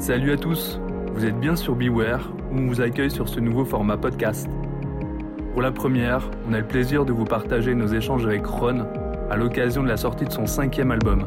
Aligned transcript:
Salut 0.00 0.32
à 0.32 0.38
tous, 0.38 0.80
vous 1.12 1.26
êtes 1.26 1.38
bien 1.38 1.54
sur 1.54 1.74
Beware 1.74 2.32
où 2.50 2.56
on 2.56 2.68
vous 2.68 2.80
accueille 2.80 3.10
sur 3.10 3.28
ce 3.28 3.38
nouveau 3.38 3.66
format 3.66 3.98
podcast. 3.98 4.48
Pour 5.52 5.60
la 5.60 5.72
première, 5.72 6.30
on 6.48 6.54
a 6.54 6.58
le 6.58 6.66
plaisir 6.66 7.04
de 7.04 7.12
vous 7.12 7.26
partager 7.26 7.74
nos 7.74 7.86
échanges 7.86 8.24
avec 8.24 8.46
Ron 8.46 8.86
à 9.30 9.36
l'occasion 9.36 9.82
de 9.82 9.88
la 9.88 9.98
sortie 9.98 10.24
de 10.24 10.32
son 10.32 10.46
cinquième 10.46 10.90
album, 10.90 11.26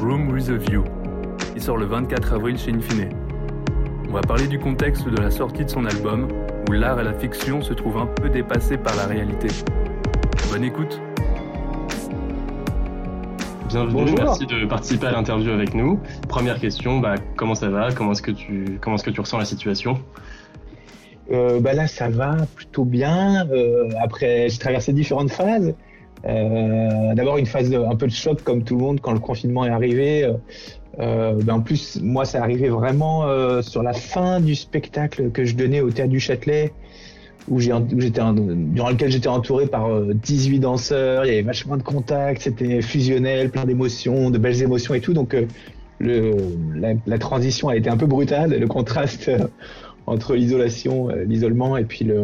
Room 0.00 0.30
with 0.30 0.48
a 0.48 0.54
View, 0.54 0.82
qui 1.52 1.60
sort 1.60 1.76
le 1.76 1.84
24 1.84 2.32
avril 2.32 2.56
chez 2.56 2.72
Infine. 2.72 3.10
On 4.08 4.12
va 4.14 4.22
parler 4.22 4.46
du 4.46 4.58
contexte 4.58 5.06
de 5.06 5.20
la 5.20 5.30
sortie 5.30 5.66
de 5.66 5.70
son 5.70 5.84
album, 5.84 6.26
où 6.70 6.72
l'art 6.72 6.98
et 6.98 7.04
la 7.04 7.12
fiction 7.12 7.60
se 7.60 7.74
trouvent 7.74 7.98
un 7.98 8.06
peu 8.06 8.30
dépassés 8.30 8.78
par 8.78 8.96
la 8.96 9.04
réalité. 9.04 9.48
Bonne 10.50 10.64
écoute 10.64 11.02
Bienvenue, 13.68 14.12
merci 14.16 14.46
de 14.46 14.64
participer 14.64 15.06
à 15.06 15.12
l'interview 15.12 15.50
avec 15.50 15.74
nous. 15.74 15.98
Première 16.28 16.60
question, 16.60 17.00
bah, 17.00 17.16
comment 17.36 17.56
ça 17.56 17.68
va? 17.68 17.90
Comment 17.92 18.12
est-ce 18.12 18.22
que 18.22 18.30
tu 18.30 18.78
comment 18.80 18.94
est-ce 18.94 19.04
que 19.04 19.10
tu 19.10 19.20
ressens 19.20 19.38
la 19.38 19.44
situation? 19.44 19.98
Euh, 21.32 21.58
bah 21.58 21.72
là, 21.72 21.88
ça 21.88 22.08
va 22.08 22.36
plutôt 22.54 22.84
bien. 22.84 23.48
Euh, 23.50 23.88
après, 24.00 24.48
j'ai 24.48 24.58
traversé 24.58 24.92
différentes 24.92 25.30
phases. 25.30 25.74
Euh, 26.26 27.14
D'abord, 27.14 27.38
une 27.38 27.46
phase 27.46 27.68
de, 27.68 27.78
un 27.78 27.96
peu 27.96 28.06
de 28.06 28.12
choc, 28.12 28.42
comme 28.42 28.62
tout 28.62 28.76
le 28.76 28.82
monde, 28.82 29.00
quand 29.00 29.12
le 29.12 29.18
confinement 29.18 29.64
est 29.64 29.70
arrivé. 29.70 30.30
Bah 30.98 31.54
en 31.54 31.60
plus, 31.60 32.00
moi, 32.00 32.24
ça 32.24 32.42
arrivait 32.42 32.68
vraiment 32.68 33.26
sur 33.62 33.82
la 33.82 33.92
fin 33.92 34.40
du 34.40 34.54
spectacle 34.54 35.30
que 35.30 35.44
je 35.44 35.56
donnais 35.56 35.80
au 35.80 35.90
Théâtre 35.90 36.10
du 36.10 36.20
Châtelet, 36.20 36.72
où 37.48 37.60
j'étais 37.60 37.80
durant 38.32 38.90
lequel 38.90 39.10
j'étais 39.10 39.28
entouré 39.28 39.66
par 39.66 39.88
18 40.02 40.58
danseurs. 40.58 41.24
Il 41.24 41.28
y 41.28 41.32
avait 41.32 41.42
vachement 41.42 41.76
de 41.76 41.82
contacts, 41.82 42.42
c'était 42.42 42.82
fusionnel, 42.82 43.50
plein 43.50 43.64
d'émotions, 43.64 44.30
de 44.30 44.38
belles 44.38 44.62
émotions 44.62 44.94
et 44.94 45.00
tout. 45.00 45.12
Donc, 45.12 45.36
le, 45.98 46.36
la, 46.74 46.94
la, 47.06 47.18
transition 47.18 47.68
a 47.68 47.76
été 47.76 47.88
un 47.88 47.96
peu 47.96 48.06
brutale. 48.06 48.50
Le 48.58 48.66
contraste 48.66 49.30
entre 50.06 50.34
l'isolation, 50.34 51.10
euh, 51.10 51.24
l'isolement 51.24 51.76
et 51.76 51.84
puis 51.84 52.04
le 52.04 52.22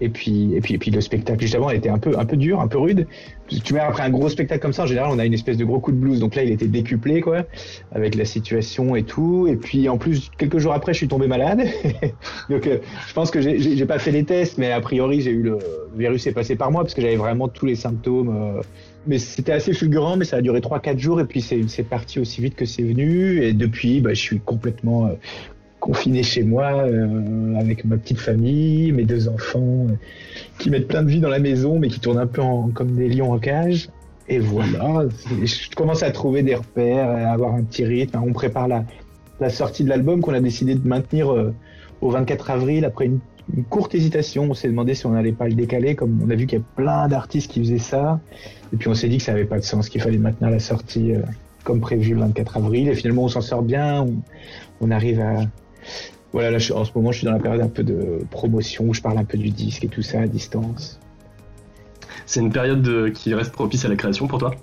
et 0.00 0.08
puis 0.08 0.54
et 0.54 0.60
puis 0.60 0.74
et 0.74 0.78
puis 0.78 0.90
le 0.90 1.00
spectacle 1.00 1.40
juste 1.40 1.54
avant 1.54 1.70
était 1.70 1.88
un 1.88 1.98
peu 1.98 2.18
un 2.18 2.24
peu 2.24 2.36
dur, 2.36 2.60
un 2.60 2.68
peu 2.68 2.78
rude. 2.78 3.06
Tu 3.48 3.72
mets 3.72 3.80
après 3.80 4.02
un 4.02 4.10
gros 4.10 4.28
spectacle 4.28 4.60
comme 4.60 4.74
ça, 4.74 4.82
en 4.82 4.86
général, 4.86 5.10
on 5.10 5.18
a 5.18 5.24
une 5.24 5.32
espèce 5.32 5.56
de 5.56 5.64
gros 5.64 5.80
coup 5.80 5.90
de 5.90 5.96
blues. 5.96 6.20
Donc 6.20 6.34
là, 6.34 6.42
il 6.44 6.50
était 6.50 6.66
décuplé 6.66 7.22
quoi, 7.22 7.44
avec 7.92 8.14
la 8.14 8.26
situation 8.26 8.94
et 8.94 9.04
tout. 9.04 9.46
Et 9.48 9.56
puis 9.56 9.88
en 9.88 9.96
plus, 9.96 10.30
quelques 10.36 10.58
jours 10.58 10.74
après, 10.74 10.92
je 10.92 10.98
suis 10.98 11.08
tombé 11.08 11.28
malade. 11.28 11.62
donc 12.50 12.66
euh, 12.66 12.78
je 13.06 13.14
pense 13.14 13.30
que 13.30 13.40
j'ai 13.40 13.86
pas 13.86 13.98
fait 13.98 14.12
les 14.12 14.24
tests, 14.24 14.58
mais 14.58 14.70
a 14.70 14.80
priori, 14.80 15.22
j'ai 15.22 15.30
eu 15.30 15.42
le, 15.42 15.58
virus 15.96 16.26
est 16.26 16.32
passé 16.32 16.56
par 16.56 16.70
moi 16.70 16.82
parce 16.82 16.94
que 16.94 17.00
j'avais 17.00 17.16
vraiment 17.16 17.48
tous 17.48 17.66
les 17.66 17.74
symptômes. 17.74 18.28
Euh, 18.28 18.62
mais 19.06 19.18
c'était 19.18 19.52
assez 19.52 19.72
fulgurant, 19.72 20.16
mais 20.16 20.26
ça 20.26 20.36
a 20.36 20.40
duré 20.42 20.60
3-4 20.60 20.98
jours 20.98 21.20
et 21.20 21.24
puis 21.24 21.40
c'est 21.40 21.88
parti 21.88 22.20
aussi 22.20 22.42
vite 22.42 22.54
que 22.54 22.66
c'est 22.66 22.82
venu. 22.82 23.42
Et 23.42 23.54
depuis, 23.54 24.00
bah, 24.00 24.12
je 24.12 24.20
suis 24.20 24.40
complètement 24.40 25.10
confiné 25.80 26.22
chez 26.22 26.42
moi 26.42 26.84
euh, 26.84 27.54
avec 27.56 27.84
ma 27.84 27.96
petite 27.96 28.18
famille, 28.18 28.92
mes 28.92 29.04
deux 29.04 29.28
enfants 29.28 29.86
euh, 29.88 29.94
qui 30.58 30.70
mettent 30.70 30.88
plein 30.88 31.02
de 31.02 31.10
vie 31.10 31.20
dans 31.20 31.28
la 31.28 31.38
maison 31.38 31.78
mais 31.78 31.88
qui 31.88 32.00
tournent 32.00 32.18
un 32.18 32.26
peu 32.26 32.42
comme 32.74 32.96
des 32.96 33.08
lions 33.08 33.32
en 33.32 33.38
cage. 33.38 33.88
Et 34.30 34.38
voilà, 34.38 35.06
je 35.42 35.74
commence 35.74 36.02
à 36.02 36.10
trouver 36.10 36.42
des 36.42 36.54
repères, 36.54 37.08
à 37.08 37.32
avoir 37.32 37.54
un 37.54 37.62
petit 37.62 37.84
rythme. 37.86 38.20
On 38.22 38.34
prépare 38.34 38.68
la, 38.68 39.50
sortie 39.50 39.84
de 39.84 39.88
l'album 39.88 40.20
qu'on 40.20 40.34
a 40.34 40.40
décidé 40.40 40.74
de 40.74 40.86
maintenir 40.86 41.32
euh, 41.32 41.54
au 42.02 42.10
24 42.10 42.50
avril 42.50 42.84
après 42.84 43.06
une, 43.06 43.20
courte 43.70 43.94
hésitation. 43.94 44.48
On 44.50 44.54
s'est 44.54 44.68
demandé 44.68 44.94
si 44.94 45.06
on 45.06 45.12
n'allait 45.12 45.32
pas 45.32 45.48
le 45.48 45.54
décaler, 45.54 45.94
comme 45.94 46.20
on 46.22 46.28
a 46.28 46.34
vu 46.34 46.46
qu'il 46.46 46.58
y 46.58 46.60
a 46.60 46.64
plein 46.76 47.08
d'artistes 47.08 47.50
qui 47.50 47.60
faisaient 47.60 47.78
ça. 47.78 48.20
Et 48.74 48.76
puis 48.76 48.88
on 48.88 48.94
s'est 48.94 49.08
dit 49.08 49.16
que 49.16 49.22
ça 49.22 49.32
n'avait 49.32 49.46
pas 49.46 49.58
de 49.58 49.64
sens, 49.64 49.88
qu'il 49.88 50.02
fallait 50.02 50.18
maintenir 50.18 50.50
la 50.50 50.58
sortie 50.58 51.14
comme 51.64 51.80
prévu 51.80 52.12
le 52.12 52.20
24 52.20 52.58
avril. 52.58 52.88
Et 52.88 52.94
finalement, 52.94 53.24
on 53.24 53.28
s'en 53.28 53.40
sort 53.40 53.62
bien. 53.62 54.06
on 54.82 54.90
arrive 54.90 55.20
à, 55.20 55.40
voilà, 56.32 56.50
là, 56.50 56.58
en 56.74 56.84
ce 56.84 56.90
moment, 56.94 57.10
je 57.10 57.18
suis 57.18 57.24
dans 57.24 57.32
la 57.32 57.38
période 57.38 57.62
un 57.62 57.68
peu 57.68 57.82
de 57.82 58.20
promotion 58.30 58.84
où 58.84 58.94
je 58.94 59.00
parle 59.00 59.18
un 59.18 59.24
peu 59.24 59.38
du 59.38 59.50
disque 59.50 59.84
et 59.84 59.88
tout 59.88 60.02
ça 60.02 60.20
à 60.20 60.26
distance. 60.26 61.00
C'est 62.26 62.40
une 62.40 62.52
période 62.52 63.12
qui 63.12 63.34
reste 63.34 63.52
propice 63.52 63.84
à 63.84 63.88
la 63.88 63.96
création 63.96 64.26
pour 64.26 64.38
toi? 64.38 64.54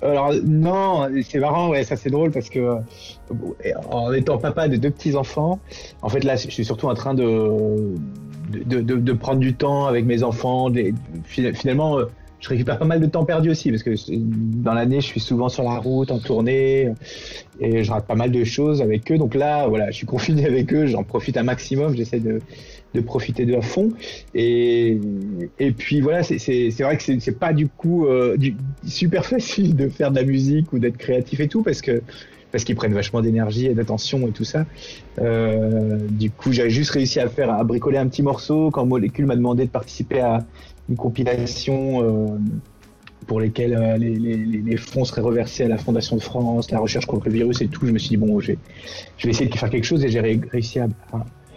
Alors 0.00 0.32
non, 0.44 1.08
c'est 1.28 1.40
marrant, 1.40 1.70
ouais, 1.70 1.82
ça 1.82 1.96
c'est 1.96 2.10
drôle 2.10 2.30
parce 2.30 2.50
que 2.50 2.76
en 3.90 4.12
étant 4.12 4.38
papa 4.38 4.68
de 4.68 4.76
deux 4.76 4.90
petits 4.90 5.16
enfants, 5.16 5.58
en 6.02 6.08
fait 6.08 6.22
là, 6.22 6.36
je 6.36 6.48
suis 6.48 6.64
surtout 6.64 6.86
en 6.86 6.94
train 6.94 7.14
de 7.14 7.96
de, 8.48 8.80
de, 8.80 9.12
prendre 9.12 9.40
du 9.40 9.54
temps 9.54 9.86
avec 9.86 10.06
mes 10.06 10.22
enfants. 10.22 10.68
finalement, 11.24 11.98
je 12.40 12.48
récupère 12.48 12.78
pas 12.78 12.84
mal 12.84 13.00
de 13.00 13.06
temps 13.06 13.24
perdu 13.24 13.50
aussi 13.50 13.70
parce 13.70 13.82
que 13.82 13.90
dans 14.16 14.72
l'année, 14.72 15.00
je 15.00 15.06
suis 15.06 15.20
souvent 15.20 15.48
sur 15.48 15.64
la 15.64 15.78
route, 15.78 16.10
en 16.10 16.18
tournée, 16.18 16.90
et 17.60 17.82
je 17.82 17.90
rate 17.90 18.06
pas 18.06 18.14
mal 18.14 18.30
de 18.30 18.44
choses 18.44 18.80
avec 18.80 19.10
eux. 19.10 19.18
Donc 19.18 19.34
là, 19.34 19.66
voilà, 19.66 19.90
je 19.90 19.96
suis 19.96 20.06
confiné 20.06 20.46
avec 20.46 20.72
eux, 20.72 20.86
j'en 20.86 21.02
profite 21.02 21.36
un 21.36 21.42
maximum, 21.42 21.96
j'essaie 21.96 22.20
de, 22.20 22.40
de 22.94 23.00
profiter 23.00 23.44
d'eux 23.44 23.56
à 23.56 23.62
fond. 23.62 23.92
Et, 24.34 24.98
et 25.58 25.72
puis 25.72 26.00
voilà, 26.00 26.22
c'est 26.22 26.70
vrai 26.80 26.96
que 26.96 27.18
c'est 27.18 27.38
pas 27.38 27.52
du 27.52 27.68
coup 27.68 28.06
euh, 28.06 28.36
du, 28.36 28.56
super 28.86 29.26
facile 29.26 29.74
de 29.74 29.88
faire 29.88 30.10
de 30.10 30.16
la 30.16 30.24
musique 30.24 30.72
ou 30.72 30.78
d'être 30.78 30.96
créatif 30.96 31.40
et 31.40 31.48
tout 31.48 31.62
parce 31.62 31.80
que 31.80 32.02
parce 32.50 32.64
qu'ils 32.64 32.76
prennent 32.76 32.94
vachement 32.94 33.20
d'énergie 33.20 33.66
et 33.66 33.74
d'attention 33.74 34.26
et 34.26 34.30
tout 34.30 34.44
ça. 34.44 34.64
Euh, 35.20 35.98
du 36.10 36.30
coup, 36.30 36.50
j'avais 36.50 36.70
juste 36.70 36.92
réussi 36.92 37.20
à 37.20 37.28
faire 37.28 37.50
à 37.50 37.62
bricoler 37.62 37.98
un 37.98 38.06
petit 38.06 38.22
morceau 38.22 38.70
quand 38.70 38.86
Molécule 38.86 39.26
m'a 39.26 39.36
demandé 39.36 39.66
de 39.66 39.70
participer 39.70 40.20
à 40.20 40.46
une 40.88 40.96
compilation 40.96 42.02
euh, 42.02 42.38
pour 43.28 43.40
lesquelles 43.40 43.74
euh, 43.74 43.96
les, 43.96 44.14
les, 44.14 44.36
les, 44.36 44.76
fonds 44.76 45.04
seraient 45.04 45.20
reversés 45.20 45.64
à 45.64 45.68
la 45.68 45.76
Fondation 45.76 46.16
de 46.16 46.22
France, 46.22 46.70
la 46.70 46.78
recherche 46.78 47.06
contre 47.06 47.26
le 47.26 47.32
virus 47.32 47.60
et 47.60 47.68
tout. 47.68 47.86
Je 47.86 47.92
me 47.92 47.98
suis 47.98 48.08
dit, 48.08 48.16
bon, 48.16 48.40
je 48.40 48.52
vais, 48.52 48.58
je 49.18 49.26
vais 49.26 49.30
essayer 49.30 49.48
de 49.48 49.54
faire 49.54 49.70
quelque 49.70 49.84
chose 49.84 50.04
et 50.04 50.08
j'ai 50.08 50.20
réussi 50.20 50.80
à, 50.80 50.88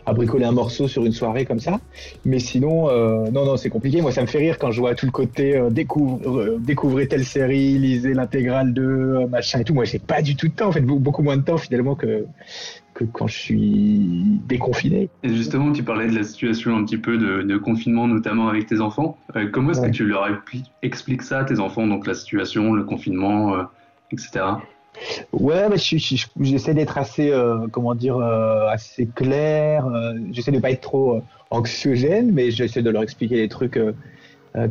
à, 0.06 0.14
bricoler 0.14 0.46
un 0.46 0.52
morceau 0.52 0.90
sur 0.90 1.06
une 1.06 1.14
soirée 1.14 1.46
comme 1.46 1.59
ça. 1.59 1.80
Mais 2.25 2.40
sinon, 2.40 2.90
euh, 2.90 3.31
non, 3.31 3.46
non, 3.46 3.56
c'est 3.56 3.70
compliqué. 3.70 4.02
Moi, 4.02 4.12
ça 4.12 4.22
me 4.22 4.28
fait 4.28 4.40
rire 4.40 4.58
quand 4.59 4.72
je 4.72 4.81
vois 4.81 4.96
tout 4.96 5.06
le 5.06 5.14
côté 5.14 5.56
euh, 5.56 5.70
découvre, 5.70 6.58
découvrez 6.59 7.08
telle 7.08 7.24
série, 7.24 7.78
lisez 7.78 8.14
l'intégrale 8.14 8.74
de 8.74 9.25
machin 9.30 9.59
et 9.59 9.64
tout. 9.64 9.74
Moi, 9.74 9.86
j'ai 9.86 10.00
pas 10.00 10.22
du 10.22 10.36
tout 10.36 10.50
de 10.50 10.53
temps, 10.53 10.68
en 10.68 10.72
fait, 10.74 10.81
beaucoup 10.81 11.24
moins 11.24 11.38
de 11.38 11.44
temps 11.44 11.58
finalement 11.58 11.96
que, 11.96 12.25
que 13.06 13.12
quand 13.12 13.28
je 13.28 13.38
suis 13.38 14.39
déconfiné. 14.47 15.09
Et 15.23 15.29
justement, 15.29 15.72
tu 15.72 15.84
parlais 15.84 16.07
de 16.07 16.16
la 16.16 16.23
situation 16.23 16.75
un 16.75 16.84
petit 16.85 16.97
peu 16.97 17.17
de, 17.17 17.57
confinement, 17.57 18.07
notamment 18.07 18.47
avec 18.47 18.67
tes 18.67 18.79
enfants. 18.79 19.17
Euh, 19.35 19.47
comment 19.51 19.72
est-ce 19.72 19.81
que 19.81 19.91
tu 19.91 20.06
leur 20.06 20.28
expliques 20.81 21.22
ça 21.22 21.40
à 21.40 21.44
tes 21.44 21.59
enfants, 21.59 21.88
donc 21.88 22.07
la 22.07 22.13
situation, 22.13 22.73
le 22.73 22.84
confinement, 22.84 23.56
euh, 23.56 23.63
etc. 24.11 24.45
Ouais, 25.31 25.69
mais 25.69 25.78
j'essaie 26.40 26.73
d'être 26.73 26.97
assez, 26.97 27.31
euh, 27.31 27.67
comment 27.72 27.95
dire, 27.95 28.17
assez 28.17 29.07
clair. 29.07 29.88
j'essaie 30.31 30.51
de 30.51 30.59
pas 30.59 30.72
être 30.72 30.81
trop 30.81 31.22
anxiogène, 31.50 32.31
mais 32.31 32.51
j'essaie 32.51 32.81
de 32.81 32.90
leur 32.90 33.03
expliquer 33.03 33.35
les 33.35 33.50
trucs 33.50 33.79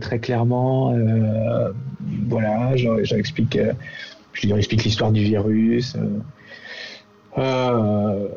très 0.00 0.19
clairement. 0.19 0.94
voilà, 2.28 2.76
je, 2.76 2.86
leur 2.88 3.19
explique, 3.19 3.58
je 4.32 4.48
leur 4.48 4.58
explique 4.58 4.84
l'histoire 4.84 5.12
du 5.12 5.22
virus. 5.22 5.96
Euh, 7.38 8.28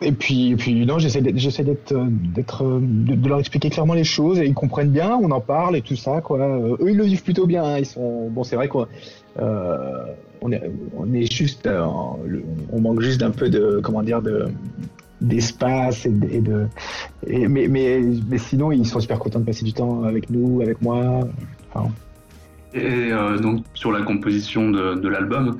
et 0.00 0.12
puis, 0.12 0.52
et 0.52 0.56
puis 0.56 0.86
non, 0.86 0.98
j'essaie 0.98 1.20
d'être, 1.20 1.38
j'essaie 1.38 1.64
d'être, 1.64 1.92
d'être, 2.08 2.64
de, 2.64 3.28
leur 3.28 3.40
expliquer 3.40 3.68
clairement 3.68 3.94
les 3.94 4.04
choses 4.04 4.38
et 4.38 4.46
ils 4.46 4.54
comprennent 4.54 4.90
bien, 4.90 5.18
on 5.20 5.30
en 5.32 5.40
parle 5.40 5.76
et 5.76 5.82
tout 5.82 5.96
ça, 5.96 6.20
quoi. 6.20 6.38
Euh, 6.38 6.76
eux, 6.80 6.90
ils 6.90 6.96
le 6.96 7.04
vivent 7.04 7.24
plutôt 7.24 7.46
bien. 7.46 7.64
Hein. 7.64 7.78
ils 7.78 7.86
sont, 7.86 8.28
bon, 8.30 8.44
c'est 8.44 8.54
vrai. 8.54 8.70
Euh, 9.40 10.04
on 10.40 10.52
est, 10.52 10.70
on 10.96 11.12
est 11.12 11.32
juste, 11.32 11.66
euh, 11.66 11.84
on 12.72 12.80
manque 12.80 13.00
juste 13.00 13.18
d'un 13.20 13.32
peu 13.32 13.48
de, 13.48 13.80
comment 13.82 14.04
dire, 14.04 14.22
de, 14.22 14.46
d'espace 15.20 16.06
et 16.06 16.10
de, 16.10 16.68
mais, 17.26 17.66
mais, 17.66 18.00
mais 18.28 18.38
sinon, 18.38 18.70
ils 18.70 18.86
sont 18.86 19.00
super 19.00 19.18
contents 19.18 19.40
de 19.40 19.44
passer 19.44 19.64
du 19.64 19.72
temps 19.72 20.04
avec 20.04 20.30
nous, 20.30 20.60
avec 20.62 20.80
moi. 20.80 21.20
Et 22.72 23.10
donc 23.42 23.64
sur 23.74 23.90
la 23.90 24.02
composition 24.02 24.70
de, 24.70 24.94
de 24.94 25.08
l'album, 25.08 25.58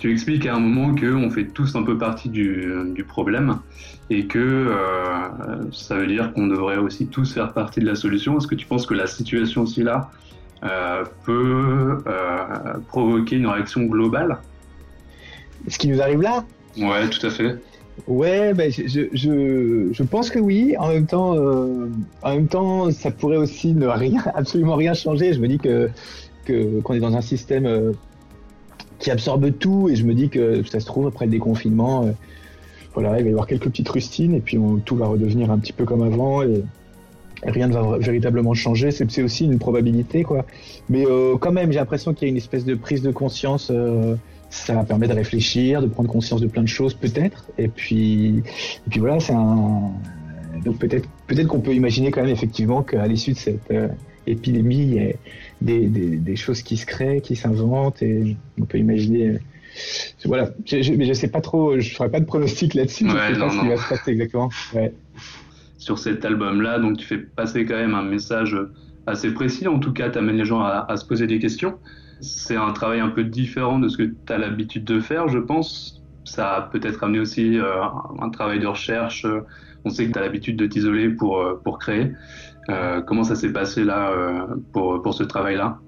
tu 0.00 0.10
expliques 0.10 0.46
à 0.46 0.54
un 0.54 0.60
moment 0.60 0.94
qu'on 0.94 1.30
fait 1.30 1.44
tous 1.44 1.76
un 1.76 1.82
peu 1.82 1.98
partie 1.98 2.30
du, 2.30 2.72
du 2.94 3.04
problème 3.04 3.58
et 4.08 4.26
que 4.26 4.38
euh, 4.38 5.70
ça 5.72 5.96
veut 5.96 6.06
dire 6.06 6.32
qu'on 6.32 6.46
devrait 6.46 6.78
aussi 6.78 7.06
tous 7.06 7.34
faire 7.34 7.52
partie 7.52 7.80
de 7.80 7.86
la 7.86 7.94
solution. 7.94 8.38
Est-ce 8.38 8.46
que 8.46 8.54
tu 8.54 8.66
penses 8.66 8.86
que 8.86 8.94
la 8.94 9.06
situation 9.06 9.62
aussi 9.62 9.82
là 9.82 10.10
euh, 10.64 11.04
peut 11.24 11.98
euh, 12.06 12.44
provoquer 12.88 13.36
une 13.36 13.46
réaction 13.46 13.82
globale? 13.82 14.38
Ce 15.68 15.76
qui 15.76 15.88
nous 15.88 16.00
arrive 16.00 16.22
là? 16.22 16.44
Ouais, 16.78 17.08
tout 17.10 17.26
à 17.26 17.30
fait. 17.30 17.56
Ouais, 18.06 18.54
ben 18.54 18.72
je, 18.72 19.08
je, 19.12 19.88
je, 19.92 20.02
pense 20.02 20.30
que 20.30 20.38
oui. 20.38 20.74
En 20.78 20.88
même 20.88 21.06
temps, 21.06 21.36
en 22.22 22.34
même 22.34 22.48
temps, 22.48 22.90
ça 22.90 23.10
pourrait 23.10 23.36
aussi 23.36 23.74
ne 23.74 23.86
rien, 23.86 24.22
absolument 24.34 24.76
rien 24.76 24.94
changer. 24.94 25.34
Je 25.34 25.40
me 25.40 25.48
dis 25.48 25.58
que 25.58 25.90
qu'on 26.46 26.94
est 26.94 27.00
dans 27.00 27.14
un 27.14 27.20
système 27.20 27.92
qui 29.00 29.10
absorbe 29.10 29.50
tout. 29.58 29.88
Et 29.88 29.96
je 29.96 30.04
me 30.04 30.14
dis 30.14 30.28
que 30.28 30.62
ça 30.64 30.78
se 30.78 30.86
trouve, 30.86 31.08
après 31.08 31.24
le 31.24 31.32
déconfinement, 31.32 32.04
euh, 32.04 32.12
voilà, 32.94 33.18
il 33.18 33.24
va 33.24 33.28
y 33.28 33.32
avoir 33.32 33.46
quelques 33.46 33.64
petites 33.64 33.88
rustines 33.88 34.34
et 34.34 34.40
puis 34.40 34.58
tout 34.84 34.96
va 34.96 35.06
redevenir 35.06 35.50
un 35.50 35.58
petit 35.58 35.72
peu 35.72 35.84
comme 35.84 36.02
avant. 36.02 36.42
Et, 36.42 36.62
rien 37.42 37.68
ne 37.68 37.72
va 37.72 37.98
véritablement 37.98 38.54
changer. 38.54 38.90
C'est 38.90 39.22
aussi 39.22 39.46
une 39.46 39.58
probabilité, 39.58 40.22
quoi. 40.22 40.44
Mais 40.88 41.06
euh, 41.06 41.36
quand 41.38 41.52
même, 41.52 41.72
j'ai 41.72 41.78
l'impression 41.78 42.12
qu'il 42.12 42.28
y 42.28 42.30
a 42.30 42.32
une 42.32 42.36
espèce 42.36 42.64
de 42.64 42.74
prise 42.74 43.02
de 43.02 43.10
conscience 43.10 43.70
euh, 43.70 44.16
ça 44.50 44.82
permet 44.82 45.06
de 45.06 45.12
réfléchir, 45.12 45.80
de 45.80 45.86
prendre 45.86 46.10
conscience 46.10 46.40
de 46.40 46.48
plein 46.48 46.62
de 46.62 46.68
choses 46.68 46.94
peut-être. 46.94 47.46
Et 47.56 47.68
puis, 47.68 48.42
voilà, 48.98 49.20
c'est 49.20 49.32
un. 49.32 49.92
Donc 50.64 50.78
peut-être 50.78 51.08
peut-être 51.28 51.46
qu'on 51.46 51.60
peut 51.60 51.72
imaginer 51.72 52.10
quand 52.10 52.20
même 52.20 52.30
effectivement 52.30 52.82
qu'à 52.82 53.06
l'issue 53.06 53.32
de 53.32 53.38
cette 53.38 53.70
euh, 53.70 53.88
épidémie, 54.26 54.98
des, 55.60 55.86
des, 55.86 56.16
des, 56.16 56.36
choses 56.36 56.62
qui 56.62 56.76
se 56.76 56.86
créent, 56.86 57.20
qui 57.20 57.36
s'inventent, 57.36 58.02
et 58.02 58.36
on 58.60 58.64
peut 58.64 58.78
imaginer. 58.78 59.38
Voilà, 60.24 60.50
je, 60.66 60.92
mais 60.94 61.06
je 61.06 61.12
sais 61.12 61.30
pas 61.30 61.40
trop, 61.40 61.78
je 61.78 61.94
ferai 61.94 62.10
pas 62.10 62.20
de 62.20 62.24
pronostic 62.24 62.74
là-dessus. 62.74 63.04
Ouais, 63.04 63.12
je 63.28 63.34
sais 63.34 63.40
non, 63.40 63.46
pas 63.48 63.52
ce 63.52 63.60
qui 63.60 63.68
va 63.68 63.76
se 63.76 63.88
passer 63.88 64.10
exactement. 64.12 64.50
Ouais. 64.74 64.92
Sur 65.78 65.98
cet 65.98 66.24
album-là, 66.24 66.78
donc 66.78 66.98
tu 66.98 67.06
fais 67.06 67.18
passer 67.18 67.64
quand 67.64 67.76
même 67.76 67.94
un 67.94 68.02
message 68.02 68.56
assez 69.06 69.32
précis. 69.32 69.68
En 69.68 69.78
tout 69.78 69.92
cas, 69.92 70.10
tu 70.10 70.18
amènes 70.18 70.36
les 70.36 70.44
gens 70.44 70.60
à, 70.60 70.86
à 70.88 70.96
se 70.96 71.06
poser 71.06 71.26
des 71.26 71.38
questions. 71.38 71.78
C'est 72.20 72.56
un 72.56 72.72
travail 72.72 73.00
un 73.00 73.08
peu 73.08 73.24
différent 73.24 73.78
de 73.78 73.88
ce 73.88 73.96
que 73.96 74.02
tu 74.02 74.32
as 74.32 74.38
l'habitude 74.38 74.84
de 74.84 75.00
faire, 75.00 75.28
je 75.28 75.38
pense. 75.38 76.02
Ça 76.24 76.54
a 76.54 76.62
peut-être 76.62 77.02
amené 77.02 77.18
aussi 77.18 77.58
euh, 77.58 77.82
un 78.20 78.28
travail 78.28 78.60
de 78.60 78.66
recherche. 78.66 79.26
On 79.84 79.90
sait 79.90 80.06
que 80.06 80.12
tu 80.12 80.18
as 80.18 80.22
l'habitude 80.22 80.56
de 80.56 80.66
t'isoler 80.66 81.08
pour, 81.08 81.40
euh, 81.40 81.60
pour 81.64 81.78
créer. 81.78 82.12
Euh, 82.68 83.00
comment 83.02 83.24
ça 83.24 83.34
s'est 83.34 83.52
passé 83.52 83.84
là 83.84 84.10
euh, 84.10 84.46
pour, 84.72 85.02
pour 85.02 85.14
ce 85.14 85.22
travail-là? 85.22 85.78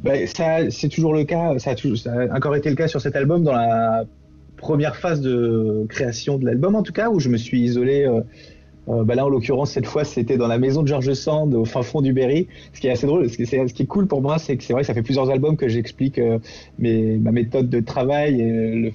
Ben, 0.00 0.26
ça, 0.26 0.70
C'est 0.70 0.88
toujours 0.88 1.14
le 1.14 1.24
cas. 1.24 1.58
Ça 1.58 1.70
a, 1.70 1.74
toujours, 1.74 1.96
ça 1.96 2.12
encore 2.34 2.54
été 2.56 2.68
le 2.70 2.76
cas 2.76 2.88
sur 2.88 3.00
cet 3.00 3.16
album 3.16 3.42
dans 3.42 3.54
la 3.54 4.04
première 4.56 4.96
phase 4.96 5.20
de 5.20 5.86
création 5.88 6.38
de 6.38 6.44
l'album, 6.44 6.74
en 6.74 6.82
tout 6.82 6.92
cas, 6.92 7.08
où 7.10 7.18
je 7.18 7.28
me 7.28 7.36
suis 7.36 7.60
isolé. 7.60 8.06
Euh, 8.06 8.20
euh, 8.88 9.04
bah 9.04 9.14
là, 9.14 9.24
en 9.24 9.28
l'occurrence, 9.28 9.70
cette 9.70 9.86
fois, 9.86 10.04
c'était 10.04 10.36
dans 10.36 10.48
la 10.48 10.58
maison 10.58 10.82
de 10.82 10.88
George 10.88 11.12
Sand, 11.12 11.54
au 11.54 11.64
fin 11.64 11.82
fond 11.82 12.00
du 12.00 12.12
Berry. 12.12 12.48
Ce 12.72 12.80
qui 12.80 12.88
est 12.88 12.90
assez 12.90 13.06
drôle, 13.06 13.28
ce 13.30 13.36
qui 13.36 13.42
est, 13.42 13.86
cool 13.86 14.06
pour 14.06 14.22
moi, 14.22 14.38
c'est 14.38 14.56
que 14.56 14.64
c'est 14.64 14.72
vrai 14.72 14.84
ça 14.84 14.94
fait 14.94 15.02
plusieurs 15.02 15.30
albums 15.30 15.56
que 15.56 15.68
j'explique 15.68 16.18
euh, 16.18 16.38
ma 16.78 17.30
méthode 17.30 17.68
de 17.68 17.80
travail 17.80 18.40
et 18.40 18.74
le, 18.74 18.92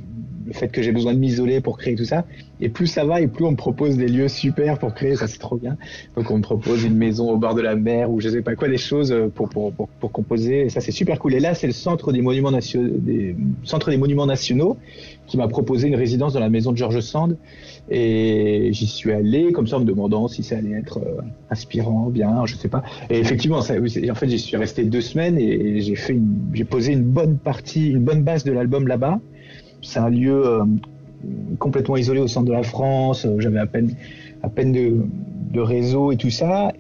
fait 0.52 0.70
que 0.70 0.82
j'ai 0.82 0.94
besoin 0.94 1.14
de 1.14 1.20
m'isoler 1.20 1.60
pour 1.60 1.78
créer 1.78 1.96
tout 1.96 2.06
ça. 2.06 2.26
Et 2.62 2.70
plus 2.70 2.88
ça 2.88 3.04
va, 3.04 3.20
et 3.20 3.28
plus 3.28 3.44
on 3.44 3.52
me 3.52 3.58
propose 3.58 3.98
des 3.98 4.08
lieux 4.08 4.30
super 4.30 4.80
pour 4.80 4.94
créer, 4.94 5.18
ça 5.18 5.28
c'est 5.28 5.40
trop 5.40 5.58
bien. 5.58 5.78
Donc 6.16 6.32
on 6.32 6.38
me 6.38 6.42
propose 6.42 6.86
une 6.86 6.96
maison 6.96 7.30
au 7.30 7.38
bord 7.38 7.54
de 7.54 7.62
la 7.62 7.76
mer 7.76 8.10
ou 8.10 8.22
je 8.22 8.30
sais 8.30 8.42
pas 8.42 8.56
quoi, 8.56 8.70
des 8.70 8.78
choses 8.78 9.14
pour, 9.36 9.50
pour, 9.50 10.12
composer. 10.12 10.62
Et 10.62 10.70
ça 10.70 10.80
c'est 10.80 10.94
super 10.94 11.20
cool. 11.20 11.34
Et 11.34 11.42
là, 11.42 11.54
c'est 11.54 11.68
le 11.68 11.74
centre 11.74 12.14
des 12.14 12.22
monuments 12.22 12.52
nationaux, 12.52 12.94
centre 13.64 13.90
des 13.90 13.98
monuments 13.98 14.26
nationaux 14.26 14.78
qui 15.28 15.36
m'a 15.36 15.50
proposé 15.50 15.90
une 15.90 15.96
résidence 15.96 16.34
dans 16.34 16.40
la 16.40 16.50
maison 16.50 16.72
de 16.72 16.78
George 16.78 17.02
Sand. 17.02 17.38
Et 17.90 18.70
j'y 18.74 18.88
suis 18.88 19.12
allé 19.12 19.52
comme 19.54 19.68
ça 19.68 19.78
en 19.78 19.80
me 19.80 19.86
demandant 19.86 20.28
si 20.28 20.44
ça 20.44 20.58
allait 20.58 20.78
être 20.78 21.00
euh, 21.00 21.22
inspirant, 21.50 22.10
bien, 22.10 22.46
je 22.46 22.56
sais 22.56 22.68
pas. 22.68 22.84
Et 23.10 23.18
effectivement, 23.18 23.62
ça, 23.62 23.76
en 23.76 24.16
fait, 24.16 24.30
j'y 24.30 24.40
suis 24.40 24.58
resté 24.58 24.84
deux 24.84 25.02
semaines 25.02 25.38
et 25.38 25.80
j'ai 25.80 25.96
fait, 25.96 26.18
j'ai 26.54 26.66
posé 26.66 26.94
une 26.94 27.04
bonne 27.04 27.38
partie, 27.38 27.92
une 27.92 28.04
bonne 28.04 28.24
base 28.24 28.44
de 28.44 28.52
l'album 28.52 28.88
là-bas. 28.88 29.20
C'est 29.82 30.00
un 30.00 30.10
lieu 30.10 30.46
euh, 30.46 30.66
complètement 31.60 31.98
isolé 31.98 32.20
au 32.20 32.28
centre 32.28 32.48
de 32.48 32.54
la 32.54 32.64
France. 32.64 33.26
J'avais 33.40 33.60
à 33.60 33.68
peine, 33.68 33.96
à 34.44 34.50
peine 34.50 34.74
de, 34.74 34.98
de 35.54 35.60
réseau 35.62 36.12
et 36.12 36.18
tout 36.18 36.30
ça. 36.30 36.74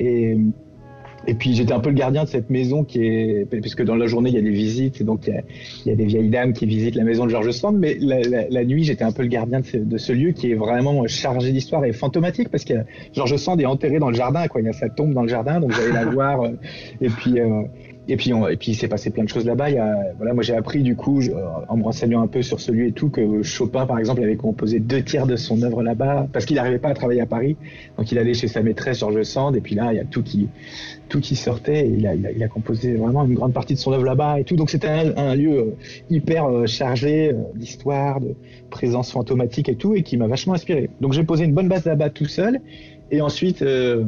Et 1.27 1.33
puis 1.33 1.53
j'étais 1.53 1.73
un 1.73 1.79
peu 1.79 1.89
le 1.89 1.95
gardien 1.95 2.23
de 2.23 2.29
cette 2.29 2.49
maison 2.49 2.83
qui 2.83 3.03
est, 3.05 3.45
puisque 3.61 3.83
dans 3.83 3.95
la 3.95 4.07
journée 4.07 4.29
il 4.29 4.35
y 4.35 4.39
a 4.39 4.41
des 4.41 4.49
visites, 4.49 5.01
et 5.01 5.03
donc 5.03 5.27
il 5.27 5.33
y 5.33 5.37
a, 5.37 5.41
il 5.85 5.89
y 5.89 5.91
a 5.91 5.95
des 5.95 6.05
vieilles 6.05 6.29
dames 6.29 6.53
qui 6.53 6.65
visitent 6.65 6.95
la 6.95 7.03
maison 7.03 7.25
de 7.25 7.31
Georges 7.31 7.51
Sand, 7.51 7.77
mais 7.77 7.97
la, 7.99 8.21
la, 8.21 8.49
la 8.49 8.65
nuit 8.65 8.83
j'étais 8.83 9.03
un 9.03 9.11
peu 9.11 9.21
le 9.23 9.27
gardien 9.27 9.59
de 9.59 9.65
ce, 9.65 9.77
de 9.77 9.97
ce 9.97 10.13
lieu 10.13 10.31
qui 10.31 10.51
est 10.51 10.55
vraiment 10.55 11.05
chargé 11.07 11.51
d'histoire 11.51 11.83
et 11.85 11.93
fantomatique 11.93 12.49
parce 12.49 12.63
que 12.65 12.73
Georges 13.13 13.35
Sand 13.37 13.59
est 13.61 13.65
enterré 13.65 13.99
dans 13.99 14.09
le 14.09 14.15
jardin, 14.15 14.47
quoi. 14.47 14.61
Il 14.61 14.65
y 14.65 14.69
a 14.69 14.73
sa 14.73 14.89
tombe 14.89 15.13
dans 15.13 15.23
le 15.23 15.27
jardin, 15.29 15.59
donc 15.59 15.71
j'allais 15.73 15.91
la 15.93 16.05
voir. 16.09 16.41
euh, 16.43 16.49
et 17.01 17.09
puis 17.09 17.39
euh, 17.39 17.63
et 18.09 18.15
puis, 18.15 18.33
on, 18.33 18.47
et 18.47 18.55
puis 18.55 18.71
il 18.71 18.75
s'est 18.75 18.87
passé 18.87 19.09
plein 19.09 19.23
de 19.23 19.29
choses 19.29 19.45
là-bas. 19.45 19.69
Il 19.69 19.75
y 19.75 19.79
a, 19.79 19.95
voilà, 20.17 20.33
moi 20.33 20.43
j'ai 20.43 20.55
appris 20.55 20.81
du 20.81 20.95
coup, 20.95 21.21
je, 21.21 21.31
en 21.31 21.77
me 21.77 21.83
renseignant 21.83 22.21
un 22.21 22.27
peu 22.27 22.41
sur 22.41 22.59
ce 22.59 22.71
lieu 22.71 22.87
et 22.87 22.91
tout, 22.91 23.09
que 23.09 23.43
Chopin 23.43 23.85
par 23.85 23.99
exemple 23.99 24.23
avait 24.23 24.37
composé 24.37 24.79
deux 24.79 25.03
tiers 25.03 25.27
de 25.27 25.35
son 25.35 25.61
œuvre 25.63 25.83
là-bas 25.83 26.27
parce 26.31 26.45
qu'il 26.45 26.55
n'arrivait 26.55 26.79
pas 26.79 26.89
à 26.89 26.93
travailler 26.93 27.21
à 27.21 27.25
Paris. 27.25 27.57
Donc 27.97 28.11
il 28.11 28.17
allait 28.17 28.33
chez 28.33 28.47
sa 28.47 28.61
maîtresse 28.61 28.99
Georges 28.99 29.23
Sand 29.23 29.55
et 29.55 29.61
puis 29.61 29.75
là 29.75 29.91
il 29.91 29.97
y 29.97 29.99
a 29.99 30.05
tout 30.05 30.23
qui 30.23 30.47
tout 31.09 31.19
qui 31.19 31.35
sortait. 31.35 31.85
Et 31.85 31.89
il, 31.89 32.07
a, 32.07 32.15
il, 32.15 32.25
a, 32.25 32.31
il 32.31 32.43
a 32.43 32.47
composé 32.47 32.95
vraiment 32.95 33.25
une 33.25 33.33
grande 33.33 33.53
partie 33.53 33.73
de 33.73 33.79
son 33.79 33.91
œuvre 33.91 34.05
là-bas 34.05 34.39
et 34.39 34.43
tout. 34.43 34.55
Donc 34.55 34.69
c'était 34.69 34.87
un, 34.87 35.15
un, 35.17 35.35
lieu 35.35 35.75
hyper 36.09 36.67
chargé 36.67 37.33
d'histoire, 37.55 38.21
de 38.21 38.35
présence 38.69 39.11
fantomatique 39.11 39.69
et 39.69 39.75
tout, 39.75 39.95
et 39.95 40.03
qui 40.03 40.17
m'a 40.17 40.27
vachement 40.27 40.53
inspiré. 40.53 40.89
Donc 41.01 41.13
j'ai 41.13 41.23
posé 41.23 41.45
une 41.45 41.53
bonne 41.53 41.67
base 41.67 41.85
là-bas 41.85 42.09
tout 42.09 42.25
seul. 42.25 42.59
Et 43.09 43.21
ensuite, 43.21 43.61
euh, 43.61 44.03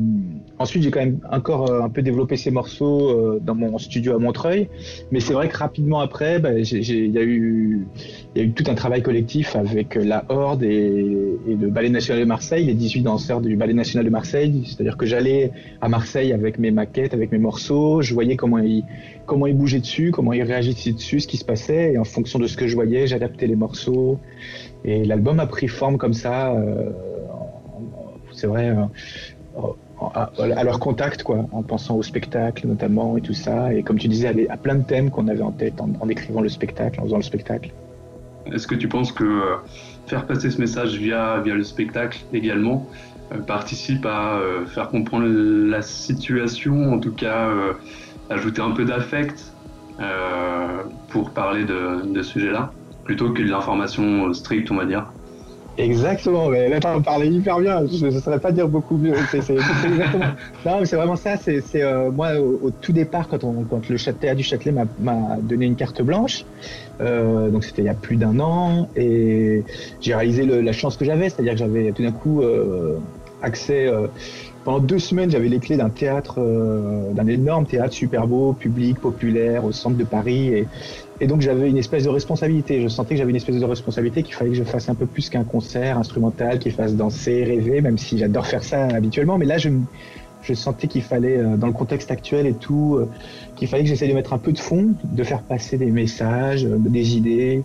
ensuite 0.57 0.83
j'ai 0.83 0.91
quand 0.91 0.99
même 0.99 1.19
encore 1.31 1.71
euh, 1.71 1.81
un 1.81 1.89
peu 1.89 2.01
développé 2.01 2.35
ces 2.35 2.51
morceaux 2.51 3.09
euh, 3.09 3.39
dans 3.41 3.55
mon 3.55 3.77
studio 3.77 4.13
à 4.13 4.19
Montreuil. 4.19 4.67
Mais 5.11 5.21
c'est 5.21 5.33
vrai 5.33 5.47
que 5.47 5.57
rapidement 5.57 5.99
après, 6.01 6.39
bah, 6.39 6.51
il 6.53 7.11
y, 7.13 7.17
a 7.17 7.23
eu, 7.23 7.87
y 8.35 8.39
a 8.41 8.43
eu 8.43 8.51
tout 8.51 8.65
un 8.67 8.75
travail 8.75 9.01
collectif 9.01 9.55
avec 9.55 9.95
la 9.95 10.25
Horde 10.27 10.63
et, 10.63 11.37
et, 11.47 11.55
le 11.55 11.69
Ballet 11.69 11.89
National 11.89 12.21
de 12.21 12.27
Marseille, 12.27 12.65
les 12.65 12.73
18 12.73 13.01
danseurs 13.01 13.39
du 13.39 13.55
Ballet 13.55 13.73
National 13.73 14.05
de 14.05 14.11
Marseille. 14.11 14.63
C'est-à-dire 14.65 14.97
que 14.97 15.05
j'allais 15.05 15.51
à 15.79 15.87
Marseille 15.87 16.33
avec 16.33 16.59
mes 16.59 16.71
maquettes, 16.71 17.13
avec 17.13 17.31
mes 17.31 17.39
morceaux, 17.39 18.01
je 18.01 18.13
voyais 18.13 18.35
comment 18.35 18.57
ils, 18.57 18.83
comment 19.25 19.47
ils 19.47 19.55
bougeaient 19.55 19.79
dessus, 19.79 20.11
comment 20.11 20.33
ils 20.33 20.43
réagissaient 20.43 20.91
dessus, 20.91 21.21
ce 21.21 21.27
qui 21.27 21.37
se 21.37 21.45
passait. 21.45 21.93
Et 21.93 21.97
en 21.97 22.03
fonction 22.03 22.37
de 22.37 22.47
ce 22.47 22.57
que 22.57 22.67
je 22.67 22.75
voyais, 22.75 23.07
j'adaptais 23.07 23.47
les 23.47 23.55
morceaux. 23.55 24.19
Et 24.83 25.05
l'album 25.05 25.39
a 25.39 25.45
pris 25.45 25.69
forme 25.69 25.97
comme 25.97 26.13
ça. 26.13 26.53
Euh, 26.53 26.89
c'est 28.39 28.47
vrai, 28.47 28.69
euh, 28.69 29.61
à, 30.13 30.31
à, 30.37 30.63
leur 30.63 30.79
contact, 30.79 31.23
quoi, 31.23 31.45
en 31.51 31.61
pensant 31.61 31.95
au 31.95 32.03
spectacle 32.03 32.67
notamment 32.67 33.17
et 33.17 33.21
tout 33.21 33.33
ça. 33.33 33.73
Et 33.73 33.83
comme 33.83 33.99
tu 33.99 34.07
disais, 34.07 34.47
à, 34.49 34.57
plein 34.57 34.75
de 34.75 34.83
thèmes 34.83 35.09
qu'on 35.09 35.27
avait 35.27 35.41
en 35.41 35.51
tête 35.51 35.81
en, 35.81 36.09
écrivant 36.09 36.41
le 36.41 36.49
spectacle, 36.49 36.99
en 36.99 37.03
faisant 37.03 37.17
le 37.17 37.23
spectacle. 37.23 37.71
Est-ce 38.45 38.67
que 38.67 38.75
tu 38.75 38.87
penses 38.87 39.11
que 39.11 39.23
euh, 39.23 39.55
faire 40.07 40.25
passer 40.25 40.49
ce 40.49 40.59
message 40.59 40.95
via, 40.95 41.41
le 41.45 41.63
spectacle 41.63 42.19
également 42.33 42.87
euh, 43.31 43.39
participe 43.39 44.05
à 44.05 44.37
euh, 44.37 44.65
faire 44.65 44.89
comprendre 44.89 45.27
la 45.27 45.81
situation, 45.81 46.93
en 46.93 46.99
tout 46.99 47.13
cas 47.13 47.49
ajouter 48.29 48.61
un 48.61 48.71
peu 48.71 48.85
d'affect 48.85 49.53
pour 51.09 51.31
parler 51.31 51.65
de, 51.65 52.05
de 52.13 52.21
ce 52.21 52.31
sujet-là, 52.31 52.71
plutôt 53.03 53.31
que 53.31 53.41
de 53.41 53.49
l'information 53.49 54.31
stricte, 54.33 54.71
on 54.71 54.75
va 54.75 54.85
dire? 54.85 55.11
Exactement, 55.79 56.49
mais 56.49 56.67
là 56.67 56.79
t'en 56.81 57.01
parlais 57.01 57.29
hyper 57.29 57.59
bien, 57.59 57.85
je 57.87 58.07
ne 58.07 58.11
saurais 58.19 58.39
pas 58.39 58.51
dire 58.51 58.67
beaucoup 58.67 58.97
mieux. 58.97 59.13
Non, 60.65 60.79
mais 60.79 60.85
c'est 60.85 60.97
vraiment 60.97 61.15
ça. 61.15 61.37
C'est 61.37 61.63
euh, 61.75 62.11
moi 62.11 62.37
au, 62.37 62.69
tout 62.69 62.91
départ 62.91 63.29
quand, 63.29 63.43
on, 63.45 63.63
quand 63.63 63.87
le 63.87 63.97
théâtre 63.97 64.35
du 64.35 64.43
Châtelet 64.43 64.73
m'a 64.99 65.37
donné 65.41 65.65
une 65.65 65.75
carte 65.75 66.01
blanche, 66.01 66.43
euh, 66.99 67.49
donc 67.49 67.63
c'était 67.63 67.81
il 67.81 67.85
y 67.85 67.89
a 67.89 67.93
plus 67.93 68.17
d'un 68.17 68.39
an, 68.41 68.89
et 68.97 69.63
j'ai 70.01 70.13
réalisé 70.13 70.45
la 70.45 70.73
chance 70.73 70.97
que 70.97 71.05
j'avais, 71.05 71.29
c'est-à-dire 71.29 71.53
que 71.53 71.59
j'avais 71.59 71.91
tout 71.93 72.03
d'un 72.03 72.11
coup 72.11 72.41
euh, 72.41 72.97
accès. 73.41 73.89
Pendant 74.69 74.85
deux 74.85 74.99
semaines, 74.99 75.31
j'avais 75.31 75.47
les 75.47 75.57
clés 75.57 75.77
d'un 75.77 75.89
théâtre, 75.89 76.35
euh, 76.37 77.11
d'un 77.13 77.25
énorme 77.25 77.65
théâtre 77.65 77.91
super 77.91 78.27
beau, 78.27 78.53
public, 78.53 78.99
populaire, 78.99 79.65
au 79.65 79.71
centre 79.71 79.97
de 79.97 80.03
Paris, 80.03 80.63
et, 81.19 81.25
donc 81.25 81.41
j'avais 81.41 81.71
une 81.71 81.77
espèce 81.79 82.03
de 82.03 82.09
responsabilité. 82.09 82.79
Je 82.79 82.87
sentais 82.87 83.15
que 83.15 83.17
j'avais 83.17 83.31
une 83.31 83.35
espèce 83.35 83.55
de 83.55 83.65
responsabilité 83.65 84.21
qu'il 84.21 84.35
fallait 84.35 84.51
que 84.51 84.55
je 84.57 84.63
fasse 84.63 84.87
un 84.87 84.93
peu 84.93 85.07
plus 85.07 85.31
qu'un 85.31 85.43
concert 85.43 85.97
instrumental, 85.97 86.59
qu'il 86.59 86.71
fasse 86.71 86.93
danser, 86.93 87.43
rêver, 87.45 87.81
même 87.81 87.97
si 87.97 88.19
j'adore 88.19 88.45
faire 88.45 88.63
ça 88.63 88.85
habituellement. 88.85 89.39
Mais 89.39 89.47
là, 89.47 89.57
je, 89.57 89.71
sentais 90.53 90.85
qu'il 90.85 91.01
fallait, 91.01 91.39
euh, 91.39 91.57
dans 91.57 91.65
le 91.65 91.73
contexte 91.73 92.11
actuel 92.11 92.45
et 92.45 92.53
tout, 92.53 92.97
euh, 92.99 93.09
qu'il 93.55 93.67
fallait 93.67 93.81
que 93.81 93.89
j'essaie 93.89 94.07
de 94.07 94.13
mettre 94.13 94.33
un 94.33 94.37
peu 94.37 94.51
de 94.51 94.59
fond, 94.59 94.89
de 95.03 95.23
faire 95.23 95.41
passer 95.41 95.79
des 95.79 95.89
messages, 95.89 96.63
des 96.63 97.17
idées. 97.17 97.63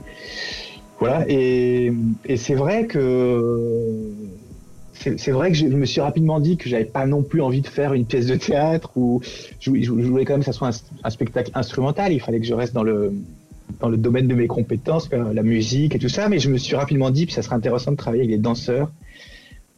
Voilà. 1.00 1.26
Et 1.28 1.92
c'est 2.36 2.54
vrai 2.54 2.86
que 2.86 4.10
c'est 4.94 5.30
vrai 5.30 5.50
que 5.50 5.56
je 5.56 5.66
me 5.66 5.84
suis 5.84 6.00
rapidement 6.00 6.40
dit 6.40 6.56
que 6.56 6.68
j'avais 6.68 6.84
pas 6.84 7.06
non 7.06 7.22
plus 7.22 7.42
envie 7.42 7.60
de 7.60 7.66
faire 7.66 7.94
une 7.94 8.06
pièce 8.06 8.26
de 8.26 8.36
théâtre 8.36 8.90
ou 8.96 9.20
je, 9.60 9.70
voulais 9.70 10.24
quand 10.24 10.34
même 10.34 10.40
que 10.40 10.46
ça 10.46 10.52
soit 10.52 10.70
un, 11.02 11.10
spectacle 11.10 11.50
instrumental. 11.54 12.12
Il 12.12 12.20
fallait 12.20 12.40
que 12.40 12.46
je 12.46 12.54
reste 12.54 12.74
dans 12.74 12.82
le 12.84 13.12
dans 13.80 13.88
le 13.88 13.96
domaine 13.96 14.28
de 14.28 14.34
mes 14.34 14.46
compétences, 14.46 15.08
la 15.10 15.42
musique 15.42 15.94
et 15.94 15.98
tout 15.98 16.08
ça. 16.08 16.28
Mais 16.28 16.38
je 16.38 16.50
me 16.50 16.58
suis 16.58 16.76
rapidement 16.76 17.10
dit 17.10 17.26
que 17.26 17.32
ça 17.32 17.42
serait 17.42 17.56
intéressant 17.56 17.92
de 17.92 17.96
travailler 17.96 18.22
avec 18.22 18.30
les 18.30 18.38
danseurs 18.38 18.90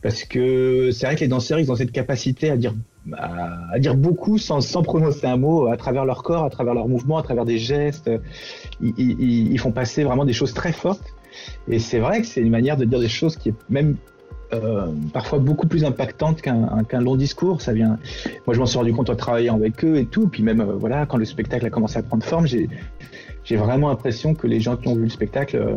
parce 0.02 0.24
que 0.24 0.90
c'est 0.92 1.06
vrai 1.06 1.16
que 1.16 1.20
les 1.20 1.28
danseurs 1.28 1.58
ils 1.58 1.72
ont 1.72 1.76
cette 1.76 1.92
capacité 1.92 2.50
à 2.50 2.56
dire 2.56 2.74
à, 3.16 3.78
dire 3.78 3.94
beaucoup 3.94 4.38
sans, 4.38 4.60
sans 4.60 4.82
prononcer 4.82 5.26
un 5.26 5.36
mot 5.36 5.66
à 5.68 5.76
travers 5.76 6.04
leur 6.04 6.22
corps, 6.22 6.44
à 6.44 6.50
travers 6.50 6.74
leurs 6.74 6.88
mouvements, 6.88 7.18
à 7.18 7.22
travers 7.22 7.44
des 7.44 7.58
gestes. 7.58 8.10
Ils 8.80 9.58
font 9.58 9.72
passer 9.72 10.04
vraiment 10.04 10.24
des 10.24 10.32
choses 10.32 10.52
très 10.52 10.72
fortes. 10.72 11.14
Et 11.68 11.78
c'est 11.78 11.98
vrai 11.98 12.20
que 12.20 12.26
c'est 12.26 12.40
une 12.40 12.50
manière 12.50 12.76
de 12.76 12.84
dire 12.84 13.00
des 13.00 13.08
choses 13.08 13.36
qui 13.36 13.50
est 13.50 13.54
même 13.68 13.96
euh, 14.52 14.86
parfois 15.12 15.38
beaucoup 15.38 15.66
plus 15.66 15.84
impactante 15.84 16.40
qu'un 16.40 16.84
qu 16.88 16.96
long 16.96 17.16
discours. 17.16 17.60
Ça 17.60 17.72
vient. 17.72 17.98
Moi, 18.46 18.54
je 18.54 18.60
m'en 18.60 18.66
suis 18.66 18.78
rendu 18.78 18.92
compte 18.92 19.10
en 19.10 19.16
travaillant 19.16 19.54
avec 19.56 19.84
eux 19.84 19.96
et 19.96 20.06
tout. 20.06 20.28
Puis 20.28 20.42
même, 20.42 20.60
euh, 20.60 20.76
voilà, 20.76 21.06
quand 21.06 21.16
le 21.16 21.24
spectacle 21.24 21.66
a 21.66 21.70
commencé 21.70 21.98
à 21.98 22.02
prendre 22.02 22.24
forme, 22.24 22.46
j'ai 22.46 23.56
vraiment 23.56 23.88
l'impression 23.88 24.34
que 24.34 24.46
les 24.46 24.60
gens 24.60 24.76
qui 24.76 24.88
ont 24.88 24.94
vu 24.94 25.04
le 25.04 25.08
spectacle. 25.08 25.56
Euh... 25.56 25.76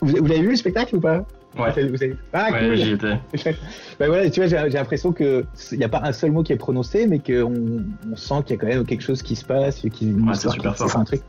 Vous, 0.00 0.16
vous 0.16 0.26
l'avez 0.26 0.42
vu 0.42 0.50
le 0.50 0.56
spectacle 0.56 0.96
ou 0.96 1.00
pas? 1.00 1.24
Ouais. 1.58 1.88
Vous 1.88 1.96
savez... 1.96 2.16
Ah, 2.32 2.50
ouais, 2.50 2.76
j'y 2.76 2.92
étais. 2.92 3.18
ben 3.98 4.06
voilà, 4.06 4.30
tu 4.30 4.40
vois, 4.40 4.48
j'ai 4.48 4.68
l'impression 4.70 5.12
qu'il 5.12 5.44
n'y 5.72 5.84
a 5.84 5.88
pas 5.88 6.00
un 6.02 6.12
seul 6.12 6.32
mot 6.32 6.42
qui 6.42 6.52
est 6.52 6.56
prononcé, 6.56 7.06
mais 7.06 7.18
qu'on 7.18 7.84
on 8.10 8.16
sent 8.16 8.34
qu'il 8.46 8.56
y 8.56 8.58
a 8.58 8.60
quand 8.60 8.66
même 8.68 8.86
quelque 8.86 9.02
chose 9.02 9.22
qui 9.22 9.36
se 9.36 9.44
passe, 9.44 9.80
qui 9.80 10.12
ouais, 10.12 10.34
c'est 10.34 10.48
super 10.50 10.76
fort. 10.76 10.96
un 10.96 11.04
truc. 11.04 11.22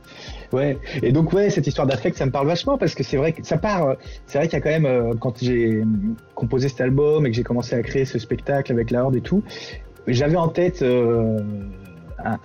Ouais. 0.54 0.78
Et 1.02 1.12
donc 1.12 1.34
ouais, 1.34 1.50
cette 1.50 1.68
histoire 1.68 1.88
d'affect, 1.88 2.18
ça 2.18 2.26
me 2.26 2.32
parle 2.32 2.48
vachement 2.48 2.78
parce 2.78 2.96
que 2.96 3.04
c'est 3.04 3.18
vrai 3.18 3.34
que 3.34 3.46
ça 3.46 3.58
part. 3.58 3.88
Euh, 3.88 3.94
c'est 4.28 4.38
vrai 4.38 4.48
qu'il 4.48 4.58
y 4.58 4.62
a 4.62 4.64
quand 4.64 4.70
même 4.70 4.86
euh, 4.86 5.14
quand 5.20 5.44
j'ai 5.44 5.84
composé 6.36 6.70
cet 6.70 6.82
album 6.82 7.26
et 7.26 7.32
que 7.32 7.36
j'ai 7.36 7.44
commencé 7.44 7.76
à 7.76 7.82
créer 7.82 8.06
ce 8.06 8.20
spectacle 8.20 8.72
avec 8.72 8.92
la 8.92 9.04
Horde 9.04 9.16
et 9.16 9.22
tout, 9.22 9.44
j'avais 10.08 10.38
en 10.38 10.48
tête. 10.48 10.82
Euh, 10.82 11.40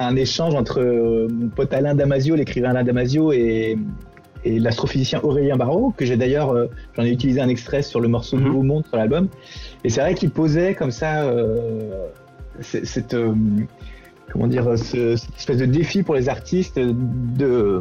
un, 0.01 0.17
échange 0.17 0.57
entre 0.57 1.29
mon 1.31 1.51
pote 1.51 1.73
Alain 1.73 1.95
Damasio, 1.95 2.35
l'écrivain 2.35 2.71
Alain 2.71 2.83
Damasio, 2.83 3.33
et, 3.33 3.79
et 4.49 4.59
l'astrophysicien 4.59 5.21
Aurélien 5.23 5.57
Barraud, 5.57 5.93
que 5.97 6.07
j'ai 6.07 6.17
d'ailleurs, 6.17 6.51
euh, 6.51 6.67
j'en 6.97 7.05
ai 7.05 7.11
utilisé 7.11 7.41
un 7.41 7.49
extrait 7.49 7.83
sur 7.83 8.01
le 8.01 8.09
morceau 8.09 8.39
Nouveau 8.39 8.63
Monde 8.63 8.87
sur 8.87 8.97
l'album. 8.97 9.29
Et 9.85 9.91
c'est 9.91 10.01
vrai 10.01 10.15
qu'il 10.15 10.31
posait 10.31 10.75
comme 10.75 10.91
ça 10.91 11.23
euh, 11.23 12.07
cette, 12.61 13.13
euh, 13.13 13.35
comment 14.33 14.47
dire, 14.47 14.79
cette 14.79 15.37
espèce 15.37 15.59
de 15.59 15.67
défi 15.67 16.03
pour 16.03 16.15
les 16.15 16.29
artistes 16.29 16.79
de 16.79 17.81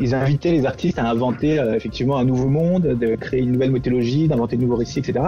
ils 0.00 0.12
invitaient 0.12 0.50
les 0.50 0.66
artistes 0.66 0.98
à 0.98 1.08
inventer 1.08 1.62
effectivement 1.76 2.16
un 2.16 2.24
nouveau 2.24 2.48
monde, 2.48 2.82
de 2.82 3.14
créer 3.14 3.42
une 3.42 3.52
nouvelle 3.52 3.70
mythologie, 3.70 4.26
d'inventer 4.26 4.56
de 4.56 4.62
nouveaux 4.62 4.74
récits, 4.74 4.98
etc. 4.98 5.26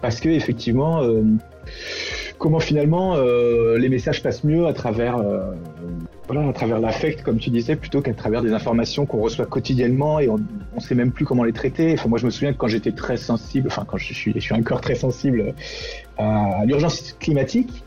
Parce 0.00 0.18
que 0.18 0.28
effectivement, 0.28 1.02
comment 2.38 2.58
finalement 2.58 3.14
les 3.76 3.88
messages 3.88 4.20
passent 4.20 4.42
mieux 4.42 4.66
à 4.66 4.72
travers 4.72 5.22
à 6.40 6.52
travers 6.52 6.80
l'affect, 6.80 7.22
comme 7.22 7.38
tu 7.38 7.50
disais, 7.50 7.76
plutôt 7.76 8.00
qu'à 8.00 8.14
travers 8.14 8.42
des 8.42 8.52
informations 8.52 9.06
qu'on 9.06 9.20
reçoit 9.20 9.46
quotidiennement 9.46 10.18
et 10.18 10.28
on 10.28 10.38
ne 10.38 10.80
sait 10.80 10.94
même 10.94 11.12
plus 11.12 11.24
comment 11.24 11.44
les 11.44 11.52
traiter. 11.52 11.92
Enfin, 11.94 12.08
moi, 12.08 12.18
je 12.18 12.26
me 12.26 12.30
souviens 12.30 12.52
que 12.52 12.58
quand 12.58 12.68
j'étais 12.68 12.92
très 12.92 13.16
sensible, 13.16 13.68
enfin, 13.68 13.84
quand 13.86 13.98
je 13.98 14.12
suis, 14.12 14.32
je 14.34 14.40
suis 14.40 14.54
encore 14.54 14.80
très 14.80 14.94
sensible 14.94 15.54
à 16.18 16.64
l'urgence 16.64 17.12
climatique, 17.18 17.84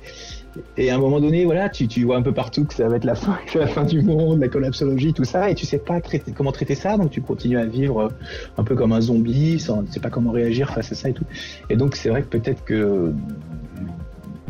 et 0.77 0.89
à 0.89 0.95
un 0.95 0.97
moment 0.97 1.19
donné, 1.19 1.45
voilà, 1.45 1.69
tu, 1.69 1.87
tu, 1.87 2.03
vois 2.03 2.17
un 2.17 2.21
peu 2.21 2.31
partout 2.31 2.65
que 2.65 2.73
ça 2.73 2.87
va 2.87 2.95
être 2.95 3.03
la 3.03 3.15
fin, 3.15 3.37
la 3.55 3.67
fin 3.67 3.83
du 3.83 4.01
monde, 4.01 4.39
la 4.39 4.47
collapsologie, 4.47 5.13
tout 5.13 5.23
ça, 5.23 5.49
et 5.49 5.55
tu 5.55 5.65
sais 5.65 5.77
pas 5.77 5.99
comment 6.35 6.51
traiter 6.51 6.75
ça, 6.75 6.97
donc 6.97 7.11
tu 7.11 7.21
continues 7.21 7.57
à 7.57 7.65
vivre 7.65 8.11
un 8.57 8.63
peu 8.63 8.75
comme 8.75 8.91
un 8.91 9.01
zombie, 9.01 9.59
sans, 9.59 9.83
tu 9.83 9.91
sais 9.91 9.99
pas 9.99 10.09
comment 10.09 10.31
réagir 10.31 10.69
face 10.71 10.91
à 10.91 10.95
ça 10.95 11.09
et 11.09 11.13
tout. 11.13 11.25
Et 11.69 11.75
donc 11.75 11.95
c'est 11.95 12.09
vrai 12.09 12.21
que 12.21 12.27
peut-être 12.27 12.63
que 12.63 13.11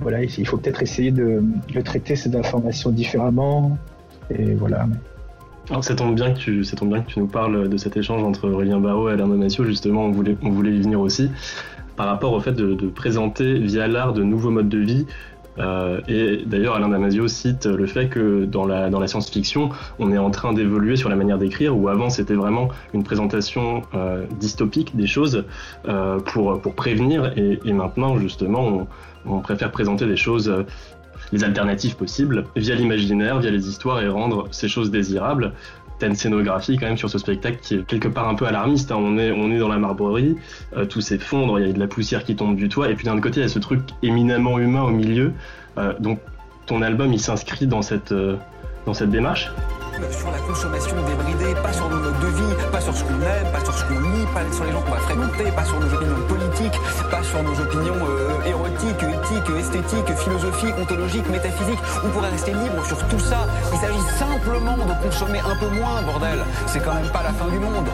voilà, 0.06 0.22
il 0.22 0.48
faut 0.48 0.58
peut-être 0.58 0.84
essayer 0.84 1.10
de, 1.10 1.42
traiter 1.84 2.16
cette 2.16 2.36
information 2.36 2.92
différemment. 2.92 3.76
Et 4.30 4.54
voilà. 4.54 4.88
Alors 5.72 5.84
ça 5.84 5.96
tombe 5.96 6.14
bien 6.14 6.32
que 6.32 6.38
tu, 6.38 6.64
ça 6.64 6.76
tombe 6.76 6.90
bien 6.90 7.02
que 7.02 7.08
tu 7.08 7.20
nous 7.20 7.26
parles 7.26 7.68
de 7.68 7.78
cet 7.78 7.98
échange 7.98 8.22
entre 8.22 8.48
Aurélien 8.48 8.80
Barraud 8.80 9.10
et 9.10 9.14
Alain 9.14 9.28
Damasio. 9.28 9.64
Justement, 9.64 10.06
on 10.06 10.12
voulait, 10.12 10.38
on 10.44 10.52
voulait 10.52 10.74
y 10.74 10.80
venir 10.80 11.00
aussi 11.00 11.32
par 11.96 12.06
rapport 12.06 12.34
au 12.34 12.40
fait 12.40 12.52
de, 12.52 12.76
présenter 12.88 13.58
via 13.58 13.88
l'art 13.88 14.14
de 14.14 14.22
nouveaux 14.22 14.52
modes 14.52 14.70
de 14.70 14.78
vie. 14.78 15.08
Euh, 15.58 16.02
et 16.08 16.44
d'ailleurs, 16.46 16.76
Alain 16.76 16.90
Damasio 16.90 17.28
cite 17.28 17.66
le 17.66 17.86
fait 17.86 18.08
que 18.08 18.46
dans 18.46 18.66
la, 18.66 19.08
science-fiction, 19.08 19.70
on 20.00 20.12
est 20.12 20.18
en 20.18 20.32
train 20.32 20.54
d'évoluer 20.54 20.96
sur 20.96 21.10
la 21.10 21.16
manière 21.16 21.38
d'écrire, 21.38 21.78
où 21.78 21.88
avant 21.88 22.10
c'était 22.10 22.34
vraiment 22.34 22.70
une 22.94 23.04
présentation 23.04 23.84
euh, 23.94 24.26
dystopique 24.40 24.96
des 24.96 25.08
choses 25.08 25.46
euh, 25.88 26.20
pour, 26.20 26.60
prévenir, 26.76 27.32
et, 27.38 27.60
maintenant 27.74 28.18
justement 28.18 28.68
on, 28.68 28.88
on 29.26 29.40
préfère 29.40 29.72
présenter 29.72 30.06
des 30.06 30.18
choses, 30.18 30.54
les 31.32 31.44
alternatives 31.44 31.96
possibles, 31.96 32.46
via 32.56 32.76
l'imaginaire, 32.76 33.40
via 33.40 33.52
les 33.52 33.68
histoires 33.68 34.02
et 34.02 34.08
rendre 34.08 34.48
ces 34.52 34.68
choses 34.68 34.92
désirables. 34.92 35.54
Une 36.02 36.16
scénographie 36.16 36.78
quand 36.78 36.88
même 36.88 36.98
sur 36.98 37.10
ce 37.10 37.18
spectacle 37.18 37.58
qui 37.62 37.76
est 37.76 37.86
quelque 37.86 38.08
part 38.08 38.28
un 38.28 38.36
peu 38.36 38.46
alarmiste. 38.46 38.92
Hein. 38.92 38.98
On, 38.98 39.18
est, 39.18 39.58
dans 39.58 39.68
la 39.68 39.78
marbrerie, 39.78 40.36
euh, 40.76 40.86
tout 40.86 41.02
s'effondre, 41.02 41.60
il 41.60 41.68
y 41.68 41.70
a 41.70 41.74
de 41.74 41.80
la 41.80 41.88
poussière 41.88 42.24
qui 42.24 42.36
tombe 42.36 42.56
du 42.56 42.70
toit, 42.70 42.90
et 42.90 42.96
puis 42.96 43.06
d'un 43.06 43.14
autre 43.14 43.22
côté, 43.22 43.40
il 43.40 43.44
y 43.44 43.46
a 43.46 43.50
ce 43.50 43.60
truc 43.60 43.82
éminemment 44.04 44.60
humain 44.60 44.84
au 44.84 44.92
milieu. 44.92 45.34
Euh, 45.78 45.94
donc 46.00 46.20
ton 46.66 46.82
album, 46.82 47.14
il 47.14 47.20
s'inscrit 47.20 47.68
dans 47.68 47.82
cette, 47.82 48.14
dans 48.86 48.94
cette 48.94 49.10
démarche? 49.10 49.52
Sur 50.12 50.32
la 50.32 50.40
consommation 50.40 50.96
débridée, 51.08 51.56
pas 51.62 51.74
sur 51.74 51.90
nos 51.90 51.98
modes 51.98 52.20
de 52.20 52.28
vie, 52.28 52.56
pas 52.72 52.82
sur 52.82 52.96
ce 52.96 53.04
qu'on 53.04 53.22
aime, 53.22 53.52
pas 53.52 53.64
sur 53.64 53.74
ce 53.74 53.84
qu'on 53.86 54.00
lit, 54.00 54.26
pas 54.34 54.42
sur 54.52 54.66
les 54.66 54.72
gens 54.72 54.82
qu'on 54.82 54.92
va 54.92 55.00
fréquenter, 55.00 55.52
pas 55.52 55.66
sur 55.66 55.80
nos 55.80 55.94
opinions 55.94 56.22
politiques, 56.28 56.80
pas 57.10 57.24
sur 57.24 57.44
nos 57.44 57.60
opinions 57.60 58.00
euh, 58.08 58.50
érotiques, 58.50 59.04
éthiques, 59.04 59.56
esthétiques, 59.58 60.16
philosophiques, 60.18 60.76
ontologiques, 60.80 61.30
métaphysiques. 61.30 61.80
On 62.04 62.10
pourrait 62.10 62.30
rester 62.30 62.52
libre 62.52 62.86
sur 62.86 62.98
tout 63.08 63.20
ça. 63.20 63.48
Il 63.72 63.80
s'agit 63.80 64.08
simplement 64.18 64.78
de 64.78 65.04
consommer 65.04 65.40
un 65.40 65.56
peu 65.56 65.68
moins, 65.68 66.02
bordel. 66.02 66.40
C'est 66.68 66.84
quand 66.84 66.94
même 66.94 67.10
pas 67.12 67.24
la 67.24 67.34
fin 67.34 67.48
du 67.48 67.60
monde. 67.60 67.88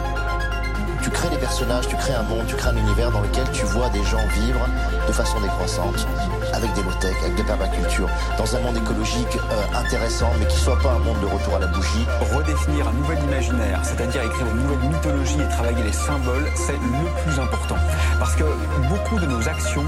Tu 1.12 1.18
crées 1.18 1.28
des 1.28 1.36
personnages, 1.36 1.86
tu 1.88 1.96
crées 1.96 2.14
un 2.14 2.22
monde, 2.22 2.46
tu 2.46 2.56
crées 2.56 2.70
un 2.70 2.76
univers 2.76 3.10
dans 3.10 3.20
lequel 3.20 3.44
tu 3.52 3.66
vois 3.66 3.90
des 3.90 4.02
gens 4.02 4.26
vivre 4.28 4.66
de 5.06 5.12
façon 5.12 5.38
décroissante, 5.40 6.06
avec 6.54 6.72
des 6.72 6.82
low-tech, 6.82 7.14
avec 7.20 7.34
des 7.34 7.42
permacultures, 7.42 8.08
dans 8.38 8.56
un 8.56 8.60
monde 8.60 8.78
écologique 8.78 9.36
euh, 9.36 9.78
intéressant, 9.78 10.30
mais 10.40 10.46
qui 10.46 10.56
soit 10.56 10.78
pas 10.78 10.92
un 10.92 11.00
monde 11.00 11.20
de 11.20 11.26
retour 11.26 11.56
à 11.56 11.58
la 11.58 11.66
bougie. 11.66 12.06
Redéfinir 12.34 12.88
un 12.88 12.92
nouvel 12.92 13.18
imaginaire, 13.24 13.80
c'est-à-dire 13.82 14.22
écrire 14.22 14.46
une 14.46 14.62
nouvelle 14.62 14.88
mythologie 14.88 15.40
et 15.42 15.48
travailler 15.50 15.82
les 15.82 15.92
symboles, 15.92 16.48
c'est 16.54 16.72
le 16.72 17.22
plus 17.24 17.38
important. 17.38 17.76
Parce 18.18 18.34
que 18.34 18.44
beaucoup 18.88 19.20
de 19.20 19.26
nos 19.26 19.46
actions 19.46 19.84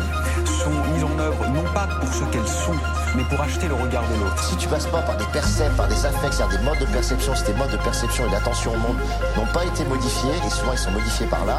sont 0.64 0.71
mises 0.94 1.04
en 1.04 1.18
œuvre 1.18 1.47
non 1.49 1.64
pas 1.75 1.87
pour 2.00 2.09
ce 2.09 2.25
qu'elles 2.33 2.49
sont, 2.49 2.73
mais 3.16 3.23
pour 3.25 3.40
acheter 3.40 3.68
le 3.68 3.75
regard 3.75 4.04
de 4.09 4.14
l'autre. 4.21 4.42
Si 4.42 4.56
tu 4.56 4.66
passes 4.66 4.87
pas 4.87 5.02
par 5.02 5.16
des 5.16 5.26
percepts, 5.26 5.76
par 5.76 5.88
des 5.88 6.06
affects, 6.06 6.33
c'est-à-dire 6.33 6.59
des 6.59 6.64
modes 6.64 6.78
de 6.78 6.87
perception, 6.87 7.35
si 7.35 7.44
tes 7.44 7.52
modes 7.54 7.71
de 7.71 7.76
perception 7.76 8.26
et 8.26 8.30
d'attention 8.30 8.73
au 8.73 8.78
monde 8.78 8.97
n'ont 9.37 9.52
pas 9.52 9.64
été 9.64 9.85
modifiés, 9.85 10.33
et 10.47 10.50
souvent 10.50 10.73
ils 10.73 10.78
sont 10.78 10.90
modifiés 10.90 11.26
par 11.26 11.44
là, 11.44 11.59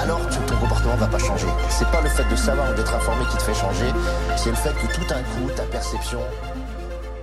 alors 0.00 0.20
ton 0.48 0.56
comportement 0.56 0.96
va 0.96 1.06
pas 1.06 1.18
changer. 1.18 1.46
C'est 1.68 1.90
pas 1.90 2.00
le 2.00 2.08
fait 2.08 2.24
de 2.30 2.36
savoir 2.36 2.70
ou 2.70 2.74
d'être 2.74 2.94
informé 2.94 3.24
qui 3.30 3.36
te 3.36 3.42
fait 3.42 3.54
changer, 3.54 3.86
c'est 4.36 4.50
le 4.50 4.56
fait 4.56 4.72
que 4.72 4.94
tout 4.94 5.06
d'un 5.08 5.22
coup, 5.22 5.50
ta 5.54 5.64
perception 5.64 6.20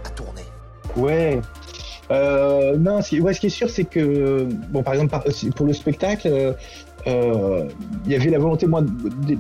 a 0.06 0.10
tourné. 0.10 0.44
Ouais. 0.96 1.42
Euh, 2.12 2.78
non, 2.78 3.02
ce 3.02 3.40
qui 3.40 3.48
est 3.48 3.50
sûr, 3.50 3.70
c'est 3.70 3.86
que, 3.86 4.48
bon, 4.70 4.84
par 4.84 4.94
exemple, 4.94 5.18
pour 5.56 5.66
le 5.66 5.74
spectacle, 5.74 6.56
euh, 7.08 7.66
il 8.06 8.12
y 8.12 8.16
avait 8.16 8.30
la 8.30 8.40
volonté, 8.40 8.66
moi, 8.66 8.84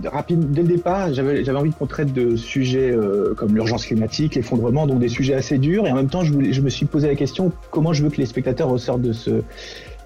rapide, 0.05 0.51
dès 0.51 0.61
le 0.61 0.67
départ, 0.67 1.13
j'avais 1.13 1.49
envie 1.51 1.71
qu'on 1.71 1.85
traite 1.85 2.13
de 2.13 2.35
sujets 2.35 2.91
euh, 2.91 3.33
comme 3.35 3.55
l'urgence 3.55 3.85
climatique, 3.85 4.35
l'effondrement, 4.35 4.87
donc 4.87 4.99
des 4.99 5.09
sujets 5.09 5.33
assez 5.33 5.57
durs. 5.57 5.87
Et 5.87 5.91
en 5.91 5.95
même 5.95 6.09
temps, 6.09 6.23
je 6.23 6.61
me 6.61 6.69
suis 6.69 6.85
posé 6.85 7.07
la 7.07 7.15
question 7.15 7.51
comment 7.71 7.93
je 7.93 8.03
veux 8.03 8.09
que 8.09 8.17
les 8.17 8.25
spectateurs 8.25 8.69
ressortent 8.69 9.01
de 9.01 9.13
ce, 9.13 9.41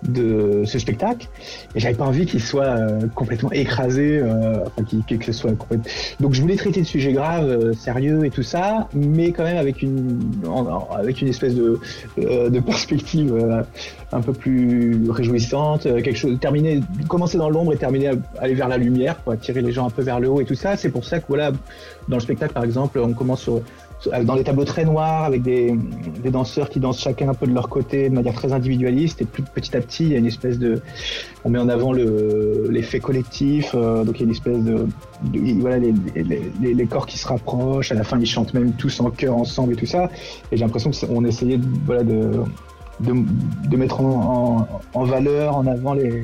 de 0.03 0.63
ce 0.65 0.79
spectacle. 0.79 1.27
Et 1.75 1.79
j'avais 1.79 1.95
pas 1.95 2.05
envie 2.05 2.25
qu'il 2.25 2.41
soit 2.41 2.65
euh, 2.65 3.07
complètement 3.15 3.51
écrasé 3.51 4.19
euh, 4.19 4.63
enfin 4.65 4.83
que 5.07 5.25
ce 5.25 5.31
soit 5.31 5.51
complètement... 5.53 5.85
donc 6.19 6.33
je 6.33 6.41
voulais 6.41 6.55
traiter 6.55 6.81
de 6.81 6.85
sujets 6.85 7.13
graves 7.13 7.49
euh, 7.49 7.73
sérieux 7.73 8.25
et 8.25 8.29
tout 8.29 8.43
ça 8.43 8.87
mais 8.93 9.31
quand 9.31 9.43
même 9.43 9.57
avec 9.57 9.81
une 9.81 10.19
avec 10.91 11.21
une 11.21 11.27
espèce 11.27 11.55
de 11.55 11.79
de 12.17 12.59
perspective 12.59 13.33
un 14.11 14.21
peu 14.21 14.33
plus 14.33 15.09
réjouissante 15.09 15.83
quelque 15.83 16.15
chose 16.15 16.37
terminer 16.39 16.81
commencer 17.07 17.37
dans 17.37 17.49
l'ombre 17.49 17.73
et 17.73 17.77
terminer 17.77 18.09
à 18.09 18.13
aller 18.39 18.53
vers 18.53 18.67
la 18.67 18.77
lumière 18.77 19.21
quoi 19.23 19.37
tirer 19.37 19.61
les 19.61 19.71
gens 19.71 19.87
un 19.87 19.89
peu 19.89 20.01
vers 20.01 20.19
le 20.19 20.29
haut 20.29 20.41
et 20.41 20.45
tout 20.45 20.55
ça. 20.55 20.77
C'est 20.77 20.89
pour 20.89 21.05
ça 21.05 21.19
que 21.19 21.25
voilà 21.27 21.51
dans 22.07 22.17
le 22.17 22.21
spectacle 22.21 22.53
par 22.53 22.63
exemple 22.63 22.99
on 22.99 23.13
commence 23.13 23.41
sur 23.41 23.61
dans 24.23 24.35
des 24.35 24.43
tableaux 24.43 24.63
très 24.63 24.85
noirs 24.85 25.23
avec 25.23 25.41
des, 25.41 25.75
des, 26.23 26.29
danseurs 26.29 26.69
qui 26.69 26.79
dansent 26.79 26.99
chacun 26.99 27.29
un 27.29 27.33
peu 27.33 27.47
de 27.47 27.53
leur 27.53 27.67
côté 27.67 28.09
de 28.09 28.13
manière 28.13 28.33
très 28.33 28.53
individualiste. 28.53 29.21
Et 29.21 29.25
plus 29.25 29.43
petit 29.43 29.75
à 29.75 29.81
petit 29.81 30.03
il 30.03 30.11
y 30.11 30.15
a 30.15 30.19
une 30.19 30.27
espèce 30.27 30.59
de 30.59 30.81
on 31.43 31.49
met 31.49 31.59
en 31.59 31.67
avant 31.67 31.93
l'effet 31.93 32.99
collectif 32.99 33.71
euh, 33.73 34.03
donc 34.03 34.15
il 34.17 34.19
y 34.19 34.23
a 34.23 34.25
une 34.25 34.31
espèce 34.31 34.59
de, 34.59 34.87
voilà 35.59 35.79
les, 35.79 35.93
les, 36.15 36.73
les, 36.73 36.85
corps 36.85 37.07
qui 37.07 37.17
se 37.17 37.27
rapprochent 37.27 37.91
à 37.91 37.95
la 37.95 38.03
fin 38.03 38.19
ils 38.19 38.25
chantent 38.25 38.53
même 38.53 38.73
tous 38.73 38.99
en 38.99 39.09
chœur 39.09 39.35
ensemble 39.35 39.73
et 39.73 39.75
tout 39.75 39.87
ça. 39.87 40.09
Et 40.51 40.57
j'ai 40.57 40.63
l'impression 40.63 40.91
qu'on 40.91 41.25
essayait 41.25 41.59
voilà 41.85 42.03
de, 42.03 42.43
de, 42.99 43.13
de 43.69 43.77
mettre 43.77 44.01
en, 44.01 44.67
en 44.93 45.03
valeur 45.03 45.57
en 45.57 45.65
avant 45.65 45.93
les 45.93 46.23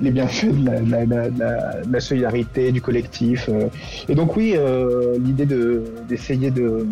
les 0.00 0.10
bienfaits 0.10 0.52
de 0.54 1.92
la, 1.92 2.00
solidarité, 2.00 2.72
du 2.72 2.80
collectif. 2.80 3.48
Euh. 3.48 3.68
Et 4.08 4.14
donc 4.14 4.36
oui, 4.36 4.54
euh, 4.56 5.16
l'idée 5.18 5.46
d'essayer 6.08 6.50
de, 6.50 6.86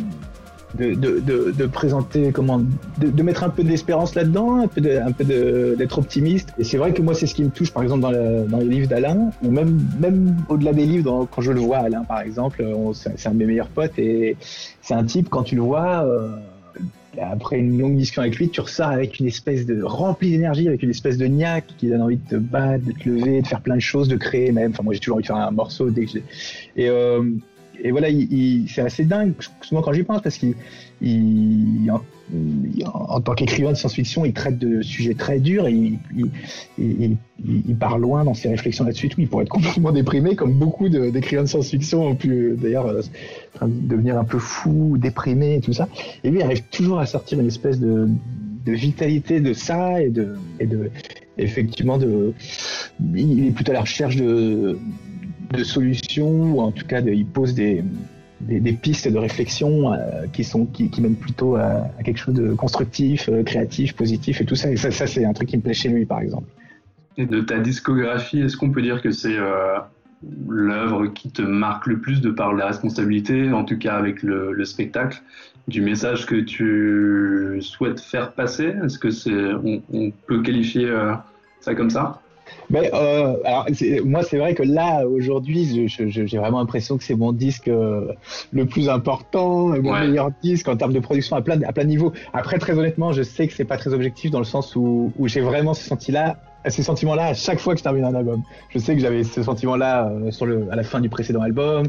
de, 0.76 1.66
présenter, 1.66 2.30
comment, 2.32 2.60
de, 2.98 3.22
mettre 3.22 3.44
un 3.44 3.48
peu 3.48 3.64
d'espérance 3.64 4.14
là-dedans, 4.14 4.62
un 4.62 4.68
peu, 4.68 5.76
d'être 5.76 5.98
optimiste. 5.98 6.52
Et 6.58 6.64
c'est 6.64 6.76
vrai 6.76 6.92
que 6.92 7.02
moi, 7.02 7.14
c'est 7.14 7.26
ce 7.26 7.34
qui 7.34 7.44
me 7.44 7.50
touche, 7.50 7.72
par 7.72 7.82
exemple, 7.82 8.02
dans, 8.02 8.44
dans 8.48 8.58
les 8.58 8.66
livres 8.66 8.88
d'Alain, 8.88 9.30
ou 9.42 9.50
même, 9.50 9.80
même 9.98 10.36
au-delà 10.48 10.72
des 10.72 10.84
livres, 10.84 11.26
quand 11.30 11.42
je 11.42 11.52
le 11.52 11.60
vois, 11.60 11.78
Alain, 11.78 12.04
par 12.04 12.20
exemple, 12.20 12.64
c'est 12.94 13.26
un 13.26 13.32
de 13.32 13.36
mes 13.36 13.46
meilleurs 13.46 13.68
potes, 13.68 13.98
et 13.98 14.36
c'est 14.82 14.94
un 14.94 15.04
type, 15.04 15.28
quand 15.30 15.42
tu 15.42 15.56
le 15.56 15.62
vois, 15.62 16.04
euh, 16.04 16.36
après 17.20 17.58
une 17.58 17.78
longue 17.78 17.96
discussion 17.96 18.22
avec 18.22 18.36
lui, 18.36 18.48
tu 18.48 18.60
ressors 18.60 18.88
avec 18.88 19.18
une 19.18 19.26
espèce 19.26 19.66
de 19.66 19.82
rempli 19.82 20.30
d'énergie, 20.30 20.68
avec 20.68 20.82
une 20.82 20.90
espèce 20.90 21.16
de 21.16 21.26
niaque 21.26 21.66
qui 21.78 21.88
donne 21.88 22.02
envie 22.02 22.16
de 22.16 22.28
te 22.28 22.36
battre, 22.36 22.84
de 22.84 22.92
te 22.92 23.08
lever, 23.08 23.42
de 23.42 23.46
faire 23.46 23.60
plein 23.60 23.76
de 23.76 23.80
choses, 23.80 24.08
de 24.08 24.16
créer 24.16 24.52
même. 24.52 24.70
Enfin, 24.72 24.82
moi, 24.82 24.94
j'ai 24.94 25.00
toujours 25.00 25.16
envie 25.16 25.22
de 25.22 25.26
faire 25.26 25.36
un 25.36 25.50
morceau 25.50 25.90
dès 25.90 26.04
que 26.04 26.12
je 26.12 26.18
et, 26.76 26.88
euh, 26.88 27.24
et 27.80 27.90
voilà, 27.90 28.08
c'est 28.68 28.82
assez 28.82 29.04
dingue, 29.04 29.34
souvent 29.60 29.82
quand 29.82 29.92
j'y 29.92 30.02
pense, 30.02 30.20
parce 30.20 30.36
qu'il 30.36 30.54
en, 32.84 33.20
tant 33.20 33.34
qu'écrivain 33.34 33.72
de 33.72 33.76
science-fiction, 33.76 34.24
il 34.24 34.32
traite 34.32 34.58
de 34.58 34.82
sujets 34.82 35.14
très 35.14 35.40
durs 35.40 35.66
et 35.66 35.94
il, 36.78 37.76
part 37.78 37.98
loin 37.98 38.24
dans 38.24 38.34
ses 38.34 38.48
réflexions 38.48 38.84
là-dessus. 38.84 39.10
il 39.16 39.28
pourrait 39.28 39.44
être 39.44 39.50
complètement 39.50 39.92
déprimé, 39.92 40.34
comme 40.34 40.52
beaucoup 40.52 40.88
d'écrivains 40.88 41.42
de, 41.42 41.48
science-fiction 41.48 42.06
ont 42.06 42.14
pu 42.14 42.54
d'ailleurs 42.56 42.86
euh, 42.86 43.02
devenir 43.62 44.18
un 44.18 44.24
peu 44.24 44.38
fou, 44.38 44.96
déprimé 44.98 45.56
et 45.56 45.60
tout 45.60 45.72
ça. 45.72 45.88
Et 46.24 46.30
lui, 46.30 46.40
il 46.40 46.42
arrive 46.42 46.62
toujours 46.70 46.98
à 46.98 47.06
sortir 47.06 47.40
une 47.40 47.46
espèce 47.46 47.80
de, 47.80 48.08
vitalité 48.66 49.40
de 49.40 49.54
ça 49.54 50.02
et 50.02 50.10
de, 50.10 50.36
effectivement 51.38 51.96
de, 51.96 52.34
il 53.14 53.46
est 53.46 53.50
plutôt 53.50 53.70
à 53.70 53.74
la 53.74 53.80
recherche 53.80 54.16
de, 54.16 54.78
solutions 55.62 56.54
ou 56.54 56.60
en 56.60 56.70
tout 56.70 56.86
cas 56.86 57.00
il 57.00 57.24
pose 57.24 57.54
des 57.54 57.82
des, 58.40 58.72
pistes 58.72 59.08
de 59.08 59.18
réflexion 59.18 59.92
euh, 59.92 60.26
qui 60.32 60.44
sont 60.44 60.66
qui, 60.66 60.90
mènent 61.00 61.16
plutôt 61.16 61.56
à, 61.56 61.88
quelque 62.04 62.18
chose 62.18 62.34
de 62.34 62.54
constructif, 62.54 63.28
euh, 63.28 63.42
créatif, 63.42 63.94
positif 63.94 64.40
et 64.40 64.44
tout 64.44 64.54
ça. 64.54 64.70
Et 64.70 64.76
ça, 64.76 65.06
c'est 65.06 65.24
un 65.24 65.32
truc 65.32 65.48
qui 65.48 65.56
me 65.56 65.62
plaît 65.62 65.74
chez 65.74 65.88
lui, 65.88 66.06
par 66.06 66.20
exemple. 66.20 66.48
Et 67.16 67.26
de 67.26 67.40
ta 67.40 67.58
discographie, 67.58 68.40
est-ce 68.40 68.56
qu'on 68.56 68.70
peut 68.70 68.82
dire 68.82 69.02
que 69.02 69.10
c'est 69.10 69.36
euh, 69.36 69.78
l'œuvre 70.48 71.06
qui 71.08 71.30
te 71.30 71.42
marque 71.42 71.86
le 71.86 71.98
plus 71.98 72.20
de 72.20 72.30
par 72.30 72.52
la 72.54 72.66
responsabilité, 72.66 73.52
en 73.52 73.64
tout 73.64 73.78
cas 73.78 73.96
avec 73.96 74.22
le, 74.22 74.64
spectacle, 74.64 75.20
du 75.66 75.80
message 75.80 76.26
que 76.26 76.36
tu 76.36 77.60
souhaites 77.60 78.00
faire 78.00 78.32
passer? 78.32 78.72
Est-ce 78.84 78.98
que 78.98 79.10
c'est 79.10 79.52
on, 79.92 80.12
peut 80.26 80.42
qualifier 80.42 80.88
ça 81.60 81.74
comme 81.74 81.90
ça? 81.90 82.20
Mais 82.70 82.90
euh, 82.92 83.36
alors, 83.44 83.66
moi, 84.04 84.22
c'est 84.22 84.38
vrai 84.38 84.54
que 84.54 84.62
là, 84.62 85.06
aujourd'hui, 85.06 85.88
j'ai 85.96 86.38
vraiment 86.38 86.58
l'impression 86.58 86.98
que 86.98 87.04
c'est 87.04 87.14
mon 87.14 87.32
disque 87.32 87.68
euh, 87.68 88.12
le 88.52 88.66
plus 88.66 88.88
important, 88.88 89.68
mon 89.68 89.98
meilleur 89.98 90.30
disque 90.42 90.68
en 90.68 90.76
termes 90.76 90.92
de 90.92 91.00
production 91.00 91.36
à 91.36 91.42
plein, 91.42 91.60
à 91.62 91.72
plein 91.72 91.84
niveau. 91.84 92.12
Après, 92.32 92.58
très 92.58 92.78
honnêtement, 92.78 93.12
je 93.12 93.22
sais 93.22 93.46
que 93.46 93.54
c'est 93.54 93.64
pas 93.64 93.78
très 93.78 93.94
objectif 93.94 94.30
dans 94.30 94.38
le 94.38 94.44
sens 94.44 94.76
où, 94.76 95.12
où 95.18 95.28
j'ai 95.28 95.40
vraiment 95.40 95.74
ce 95.74 95.84
senti-là 95.84 96.36
ces 96.70 96.82
sentiments-là 96.82 97.26
à 97.26 97.34
chaque 97.34 97.58
fois 97.58 97.74
que 97.74 97.78
je 97.78 97.84
termine 97.84 98.04
un 98.04 98.14
album. 98.14 98.42
Je 98.70 98.78
sais 98.78 98.94
que 98.94 99.00
j'avais 99.00 99.24
ce 99.24 99.42
sentiment-là 99.42 100.08
euh, 100.08 100.30
sur 100.30 100.46
le, 100.46 100.68
à 100.70 100.76
la 100.76 100.82
fin 100.82 101.00
du 101.00 101.08
précédent 101.08 101.42
album. 101.42 101.86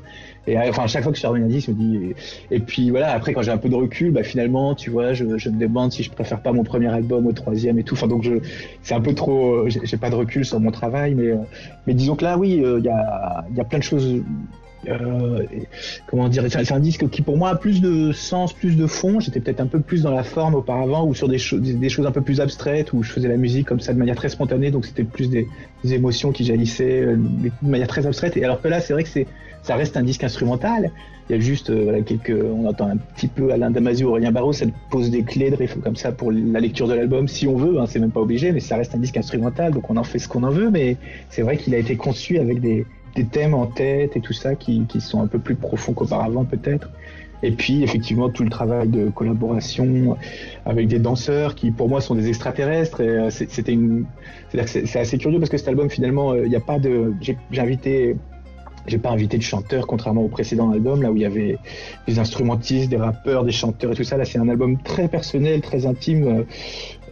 Et 0.47 0.57
euh, 0.57 0.69
enfin, 0.69 0.83
à 0.83 0.87
chaque 0.87 1.03
fois 1.03 1.11
que 1.11 1.17
je 1.17 1.21
termine 1.21 1.43
un 1.43 1.47
disque, 1.47 1.67
je 1.67 1.71
me 1.71 1.77
dis. 1.77 2.13
Et, 2.51 2.59
puis 2.59 2.89
voilà, 2.89 3.13
après, 3.13 3.33
quand 3.33 3.41
j'ai 3.41 3.51
un 3.51 3.57
peu 3.57 3.69
de 3.69 3.75
recul, 3.75 4.11
bah, 4.11 4.23
finalement, 4.23 4.75
tu 4.75 4.89
vois, 4.89 5.13
je, 5.13 5.23
me 5.23 5.59
demande 5.59 5.91
si 5.91 6.03
je 6.03 6.11
préfère 6.11 6.41
pas 6.41 6.51
mon 6.51 6.63
premier 6.63 6.87
album 6.87 7.27
au 7.27 7.31
troisième 7.31 7.79
et 7.79 7.83
tout. 7.83 7.95
Enfin, 7.95 8.07
donc, 8.07 8.23
je, 8.23 8.33
c'est 8.83 8.93
un 8.93 9.01
peu 9.01 9.13
trop. 9.13 9.65
Euh, 9.65 9.69
j'ai 9.69 9.97
pas 9.97 10.09
de 10.09 10.15
recul 10.15 10.45
sur 10.45 10.59
mon 10.59 10.71
travail, 10.71 11.15
mais, 11.15 11.33
mais 11.87 11.93
disons 11.93 12.15
que 12.15 12.23
là, 12.23 12.37
oui, 12.37 12.61
il 12.63 12.83
y, 12.83 12.89
a, 12.89 13.45
y 13.55 13.59
a 13.59 13.63
plein 13.63 13.79
de 13.79 13.83
choses 13.83 14.21
euh, 14.87 15.43
comment 16.07 16.29
dire 16.29 16.43
C'est 16.47 16.71
un 16.71 16.79
disque 16.79 17.09
qui 17.09 17.21
pour 17.21 17.37
moi 17.37 17.49
a 17.49 17.55
plus 17.55 17.81
de 17.81 18.11
sens, 18.11 18.53
plus 18.53 18.75
de 18.75 18.87
fond. 18.87 19.19
J'étais 19.19 19.39
peut-être 19.39 19.59
un 19.59 19.67
peu 19.67 19.79
plus 19.79 20.03
dans 20.03 20.11
la 20.11 20.23
forme 20.23 20.55
auparavant 20.55 21.05
ou 21.05 21.13
sur 21.13 21.27
des, 21.27 21.39
des, 21.59 21.89
choses 21.89 22.05
un 22.05 22.11
peu 22.11 22.21
plus 22.21 22.39
abstraites 22.39 22.93
où 22.93 23.03
je 23.03 23.11
faisais 23.11 23.27
la 23.27 23.37
musique 23.37 23.67
comme 23.67 23.79
ça 23.79 23.93
de 23.93 23.99
manière 23.99 24.15
très 24.15 24.29
spontanée, 24.29 24.71
donc 24.71 24.85
c'était 24.85 25.03
plus 25.03 25.29
des, 25.29 25.47
émotions 25.83 26.31
qui 26.31 26.43
jaillissaient 26.43 27.01
euh, 27.01 27.15
de 27.15 27.69
manière 27.69 27.87
très 27.87 28.05
abstraite. 28.05 28.37
Et 28.37 28.43
alors 28.43 28.61
que 28.61 28.67
là, 28.67 28.79
c'est 28.79 28.93
vrai 28.93 29.03
que 29.03 29.09
ça 29.63 29.75
reste 29.75 29.97
un 29.97 30.03
disque 30.03 30.23
instrumental. 30.23 30.91
Il 31.29 31.35
y 31.35 31.35
a 31.35 31.41
juste 31.41 31.69
euh, 31.69 32.01
quelques, 32.01 32.33
on 32.43 32.65
entend 32.65 32.87
un 32.87 32.97
petit 32.97 33.27
peu 33.27 33.51
Alain 33.51 33.69
Damasio, 33.69 34.09
Aurélien 34.09 34.31
Barraud, 34.31 34.53
ça 34.53 34.65
pose 34.89 35.11
des 35.11 35.21
clés 35.23 35.51
de 35.51 35.55
riff 35.55 35.79
comme 35.81 35.95
ça 35.95 36.11
pour 36.11 36.31
la 36.31 36.59
lecture 36.59 36.87
de 36.87 36.95
l'album, 36.95 37.27
si 37.27 37.47
on 37.47 37.55
veut. 37.55 37.79
Hein, 37.79 37.85
c'est 37.87 37.99
même 37.99 38.11
pas 38.11 38.21
obligé, 38.21 38.51
mais 38.51 38.59
ça 38.59 38.77
reste 38.77 38.95
un 38.95 38.97
disque 38.97 39.17
instrumental, 39.17 39.73
donc 39.73 39.89
on 39.91 39.97
en 39.97 40.03
fait 40.03 40.17
ce 40.17 40.27
qu'on 40.27 40.43
en 40.43 40.49
veut. 40.49 40.71
Mais 40.71 40.97
c'est 41.29 41.43
vrai 41.43 41.57
qu'il 41.57 41.75
a 41.75 41.77
été 41.77 41.97
conçu 41.97 42.39
avec 42.39 42.61
des 42.61 42.85
des 43.15 43.25
thèmes 43.25 43.53
en 43.53 43.65
tête 43.65 44.15
et 44.15 44.21
tout 44.21 44.33
ça 44.33 44.55
qui, 44.55 44.85
qui 44.87 45.01
sont 45.01 45.21
un 45.21 45.27
peu 45.27 45.39
plus 45.39 45.55
profonds 45.55 45.93
qu'auparavant 45.93 46.45
peut-être. 46.45 46.89
Et 47.41 47.51
puis 47.51 47.83
effectivement 47.83 48.29
tout 48.29 48.43
le 48.43 48.49
travail 48.49 48.89
de 48.89 49.09
collaboration 49.09 50.17
avec 50.65 50.87
des 50.87 50.99
danseurs 50.99 51.55
qui 51.55 51.71
pour 51.71 51.87
moi 51.87 52.01
sont 52.01 52.15
des 52.15 52.27
extraterrestres. 52.27 53.01
Euh, 53.01 53.29
c'était 53.29 53.77
c'est 54.65 54.99
assez 54.99 55.17
curieux 55.17 55.39
parce 55.39 55.49
que 55.49 55.57
cet 55.57 55.69
album 55.69 55.89
finalement 55.89 56.33
euh, 56.33 56.43
il 56.43 56.49
n'y 56.49 56.55
a 56.55 56.61
pas 56.61 56.79
de, 56.79 57.13
j'ai 57.21 57.37
invité, 57.57 58.17
j'ai 58.87 58.97
pas 58.97 59.11
invité 59.11 59.37
de 59.37 59.43
chanteurs 59.43 59.87
contrairement 59.87 60.23
au 60.23 60.27
précédent 60.27 60.71
album 60.71 61.01
là 61.01 61.11
où 61.11 61.15
il 61.15 61.21
y 61.21 61.25
avait 61.25 61.57
des 62.07 62.19
instrumentistes, 62.19 62.89
des 62.89 62.97
rappeurs, 62.97 63.45
des 63.45 63.53
chanteurs 63.53 63.93
et 63.93 63.95
tout 63.95 64.03
ça. 64.03 64.17
Là 64.17 64.25
c'est 64.25 64.39
un 64.39 64.49
album 64.49 64.77
très 64.83 65.07
personnel, 65.07 65.61
très 65.61 65.85
intime, 65.85 66.43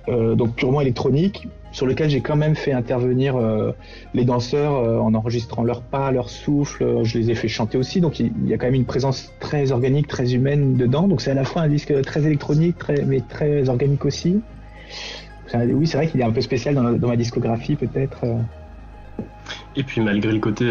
euh, 0.09 0.35
donc 0.35 0.55
purement 0.55 0.81
électronique 0.81 1.47
sur 1.77 1.85
lequel 1.85 2.09
j'ai 2.09 2.21
quand 2.21 2.35
même 2.35 2.55
fait 2.55 2.71
intervenir 2.71 3.35
euh, 3.35 3.71
les 4.15 4.25
danseurs 4.25 4.77
euh, 4.77 4.97
en 4.97 5.13
enregistrant 5.13 5.63
leurs 5.63 5.83
pas, 5.83 6.11
leur 6.11 6.27
souffle. 6.27 6.81
Euh, 6.81 7.03
je 7.03 7.19
les 7.19 7.29
ai 7.29 7.35
fait 7.35 7.47
chanter 7.47 7.77
aussi, 7.77 8.01
donc 8.01 8.19
il, 8.19 8.31
y 8.47 8.53
a 8.55 8.57
quand 8.57 8.65
même 8.65 8.73
une 8.73 8.85
présence 8.85 9.31
très 9.39 9.71
organique, 9.71 10.07
très 10.07 10.33
humaine 10.33 10.75
dedans. 10.75 11.07
Donc 11.07 11.21
c'est 11.21 11.29
à 11.29 11.35
la 11.35 11.43
fois 11.43 11.61
un 11.61 11.67
disque 11.67 11.93
très 12.01 12.25
électronique, 12.25 12.77
mais 13.05 13.21
très 13.21 13.69
organique 13.69 14.05
aussi. 14.05 14.41
Oui, 15.53 15.85
c'est 15.85 15.97
vrai 15.97 16.07
qu'il 16.07 16.19
est 16.19 16.23
un 16.23 16.31
peu 16.31 16.41
spécial 16.41 16.73
dans, 16.73 17.07
ma 17.07 17.15
discographie, 17.15 17.75
peut-être. 17.75 18.25
Et 19.75 19.83
puis 19.83 20.01
malgré 20.01 20.31
le 20.31 20.39
côté 20.39 20.65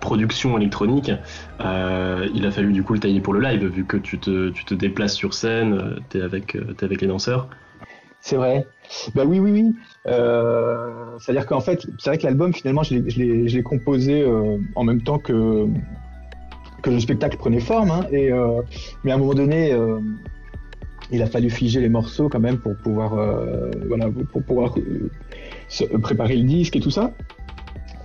production 0.00 0.56
électronique, 0.56 1.12
il 1.60 2.46
a 2.46 2.50
fallu 2.50 2.72
du 2.72 2.82
coup 2.82 2.94
le 2.94 3.00
tailler 3.00 3.20
pour 3.20 3.34
le 3.34 3.40
live, 3.40 3.66
vu 3.66 3.84
que 3.84 3.98
tu 3.98 4.18
te, 4.18 4.74
déplaces 4.74 5.14
sur 5.14 5.34
scène, 5.34 5.96
tu 6.08 6.18
es 6.18 6.22
avec 6.22 6.54
les 6.54 7.06
danseurs. 7.06 7.48
C'est 8.22 8.36
vrai. 8.36 8.66
Bah 9.16 9.24
oui, 9.26 9.40
oui, 9.40 9.50
oui. 9.50 9.74
Euh, 10.06 11.18
C'est-à-dire 11.18 11.44
qu'en 11.44 11.60
fait, 11.60 11.84
c'est 11.98 12.10
vrai 12.10 12.18
que 12.18 12.22
l'album, 12.22 12.54
finalement, 12.54 12.84
je 12.84 12.94
l'ai 12.94 13.62
composé 13.64 14.22
euh, 14.22 14.58
en 14.76 14.84
même 14.84 15.02
temps 15.02 15.18
que, 15.18 15.66
que 16.82 16.90
le 16.90 17.00
spectacle 17.00 17.36
prenait 17.36 17.58
forme. 17.58 17.90
Hein, 17.90 18.06
et, 18.12 18.30
euh, 18.32 18.62
mais 19.02 19.10
à 19.10 19.16
un 19.16 19.18
moment 19.18 19.34
donné, 19.34 19.76
il 21.10 21.20
a 21.20 21.26
fallu 21.26 21.50
figer 21.50 21.80
les 21.80 21.88
morceaux 21.88 22.28
quand 22.28 22.40
même 22.40 22.58
pour 22.58 22.76
pouvoir, 22.76 23.16
voilà, 23.88 24.08
pour 24.30 24.42
pouvoir 24.44 24.76
préparer 26.00 26.36
le 26.36 26.44
disque 26.44 26.76
et 26.76 26.80
tout 26.80 26.92
ça. 26.92 27.12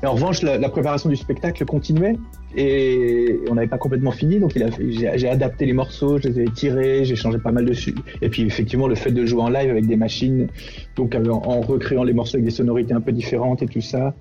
En 0.03 0.13
revanche, 0.13 0.43
la 0.43 0.69
préparation 0.69 1.09
du 1.09 1.15
spectacle 1.15 1.65
continuait 1.65 2.17
et 2.55 3.39
on 3.49 3.55
n'avait 3.55 3.67
pas 3.67 3.77
complètement 3.77 4.11
fini, 4.11 4.39
donc 4.39 4.53
j'ai 4.79 5.29
adapté 5.29 5.65
les 5.65 5.73
morceaux, 5.73 6.17
je 6.17 6.29
les 6.29 6.41
ai 6.41 6.45
tirés, 6.45 7.03
j'ai 7.03 7.15
changé 7.15 7.39
pas 7.39 7.51
mal 7.51 7.65
dessus. 7.65 7.95
Et 8.21 8.29
puis 8.29 8.43
effectivement, 8.43 8.87
le 8.87 8.95
fait 8.95 9.11
de 9.11 9.25
jouer 9.25 9.41
en 9.41 9.49
live 9.49 9.69
avec 9.69 9.85
des 9.85 9.95
machines, 9.95 10.47
donc 10.95 11.15
en, 11.15 11.61
recréant 11.61 12.03
les 12.03 12.13
morceaux 12.13 12.37
avec 12.37 12.45
des 12.45 12.51
sonorités 12.51 12.93
un 12.93 13.01
peu 13.01 13.11
différentes 13.11 13.61
et 13.63 13.67
tout 13.67 13.81
ça. 13.81 14.13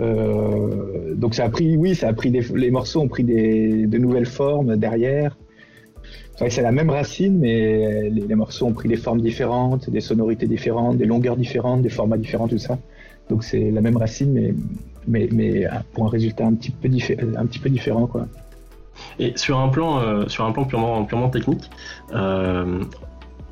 Euh, 0.00 1.14
donc 1.14 1.34
ça 1.34 1.44
a 1.44 1.48
pris, 1.48 1.76
oui, 1.76 1.94
ça 1.94 2.08
a 2.08 2.12
pris 2.12 2.30
les 2.30 2.70
morceaux 2.70 3.00
ont 3.00 3.08
pris 3.08 3.24
des, 3.24 3.86
de 3.86 3.98
nouvelles 3.98 4.26
formes 4.26 4.76
derrière. 4.76 5.36
C'est 6.48 6.62
la 6.62 6.72
même 6.72 6.90
racine, 6.90 7.38
mais 7.38 8.10
les, 8.10 8.34
morceaux 8.34 8.66
ont 8.66 8.72
pris 8.72 8.88
des 8.88 8.96
formes 8.96 9.20
différentes, 9.20 9.88
des 9.88 10.00
sonorités 10.00 10.46
différentes, 10.46 10.96
des 10.96 11.04
longueurs 11.04 11.36
différentes, 11.36 11.82
des 11.82 11.88
formats 11.88 12.16
différents, 12.16 12.48
tout 12.48 12.58
ça. 12.58 12.78
Donc 13.28 13.44
c'est 13.44 13.70
la 13.70 13.80
même 13.80 13.96
racine, 13.96 14.32
mais 14.32 14.54
mais, 15.06 15.28
mais 15.32 15.66
pour 15.94 16.06
un 16.06 16.10
résultat 16.10 16.46
un 16.46 16.54
petit 16.54 16.70
peu, 16.70 16.88
un 17.36 17.46
petit 17.46 17.58
peu 17.58 17.70
différent. 17.70 18.06
Quoi. 18.06 18.26
Et 19.18 19.32
sur 19.36 19.58
un 19.58 19.68
plan, 19.68 20.00
euh, 20.00 20.28
sur 20.28 20.44
un 20.44 20.52
plan 20.52 20.64
purement, 20.64 21.04
purement 21.04 21.28
technique, 21.28 21.70
euh, 22.14 22.82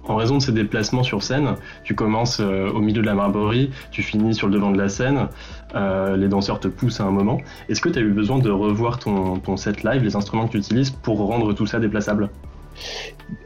en 0.05 0.17
raison 0.17 0.39
de 0.39 0.43
ces 0.43 0.53
déplacements 0.53 1.03
sur 1.03 1.23
scène, 1.23 1.55
tu 1.85 1.95
commences 1.95 2.41
euh, 2.41 2.71
au 2.71 2.81
milieu 2.81 3.03
de 3.03 3.07
la 3.07 3.15
marborie, 3.15 3.71
tu 3.91 4.03
finis 4.03 4.35
sur 4.35 4.49
le 4.49 4.55
devant 4.55 4.71
de 4.71 4.79
la 4.79 4.89
scène, 4.89 5.29
les 5.75 6.29
danseurs 6.29 6.59
te 6.59 6.69
poussent 6.69 7.01
à 7.01 7.05
un 7.05 7.13
moment. 7.13 7.39
Est-ce 7.69 7.81
que 7.81 7.89
tu 7.89 7.99
as 7.99 8.03
eu 8.03 8.11
besoin 8.11 8.39
de 8.39 8.51
revoir 8.51 8.99
ton, 8.99 9.39
ton 9.39 9.57
set 9.57 9.85
live, 9.85 10.03
les 10.03 10.17
instruments 10.17 10.47
que 10.47 10.53
tu 10.53 10.59
utilises 10.59 10.91
pour 10.91 11.19
rendre 11.19 11.53
tout 11.53 11.67
ça 11.67 11.79
déplaçable? 11.79 12.29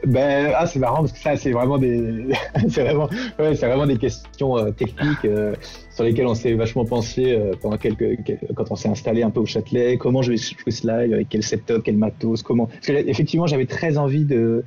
Ben, 0.05 0.51
ah, 0.55 0.65
c'est 0.65 0.79
marrant 0.79 0.99
parce 0.99 1.11
que 1.11 1.19
ça, 1.19 1.35
c'est 1.35 1.51
vraiment 1.51 1.77
des, 1.77 2.27
c'est 2.69 2.83
vraiment, 2.83 3.09
c'est 3.37 3.65
vraiment 3.65 3.85
des 3.85 3.97
questions 3.97 4.57
euh, 4.57 4.71
techniques 4.71 5.25
euh, 5.25 5.53
sur 5.93 6.03
lesquelles 6.03 6.27
on 6.27 6.35
s'est 6.35 6.53
vachement 6.53 6.85
pensé 6.85 7.33
euh, 7.33 7.53
pendant 7.61 7.77
quand 7.77 8.71
on 8.71 8.75
s'est 8.75 8.89
installé 8.89 9.23
un 9.23 9.29
peu 9.29 9.39
au 9.39 9.45
Châtelet. 9.45 9.97
Comment 9.97 10.21
je 10.21 10.31
vais 10.31 10.37
jouer 10.37 10.71
ce 10.71 10.87
live, 10.87 11.13
avec 11.13 11.29
quel 11.29 11.43
setup, 11.43 11.81
quel 11.83 11.97
matos, 11.97 12.41
comment. 12.43 12.67
Parce 12.67 12.87
que 12.87 12.93
effectivement, 12.93 13.47
j'avais 13.47 13.65
très 13.65 13.97
envie 13.97 14.25
de, 14.25 14.63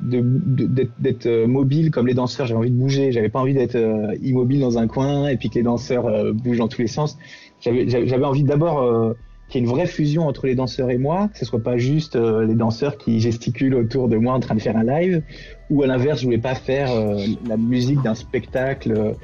d'être 0.00 1.46
mobile 1.46 1.90
comme 1.90 2.06
les 2.06 2.14
danseurs. 2.14 2.46
J'avais 2.46 2.58
envie 2.58 2.70
de 2.70 2.76
bouger. 2.76 3.12
J'avais 3.12 3.28
pas 3.28 3.40
envie 3.40 3.54
d'être 3.54 3.78
immobile 4.22 4.60
dans 4.60 4.78
un 4.78 4.86
coin 4.86 5.28
et 5.28 5.36
puis 5.36 5.50
que 5.50 5.54
les 5.56 5.62
danseurs 5.62 6.34
bougent 6.34 6.58
dans 6.58 6.68
tous 6.68 6.80
les 6.80 6.88
sens. 6.88 7.18
J'avais 7.60 8.24
envie 8.24 8.44
d'abord 8.44 9.14
qu'il 9.48 9.60
y 9.60 9.64
ait 9.64 9.66
une 9.66 9.72
vraie 9.72 9.86
fusion 9.86 10.26
entre 10.26 10.46
les 10.46 10.54
danseurs 10.54 10.90
et 10.90 10.98
moi, 10.98 11.28
que 11.32 11.38
ce 11.38 11.44
soit 11.44 11.62
pas 11.62 11.76
juste 11.76 12.16
euh, 12.16 12.44
les 12.44 12.54
danseurs 12.54 12.96
qui 12.98 13.20
gesticulent 13.20 13.76
autour 13.76 14.08
de 14.08 14.16
moi 14.16 14.34
en 14.34 14.40
train 14.40 14.54
de 14.54 14.60
faire 14.60 14.76
un 14.76 14.84
live, 14.84 15.22
ou 15.70 15.82
à 15.82 15.86
l'inverse, 15.86 16.20
je 16.20 16.24
voulais 16.24 16.38
pas 16.38 16.54
faire 16.54 16.92
euh, 16.92 17.18
la 17.48 17.56
musique 17.56 18.02
d'un 18.02 18.14
spectacle, 18.14 19.14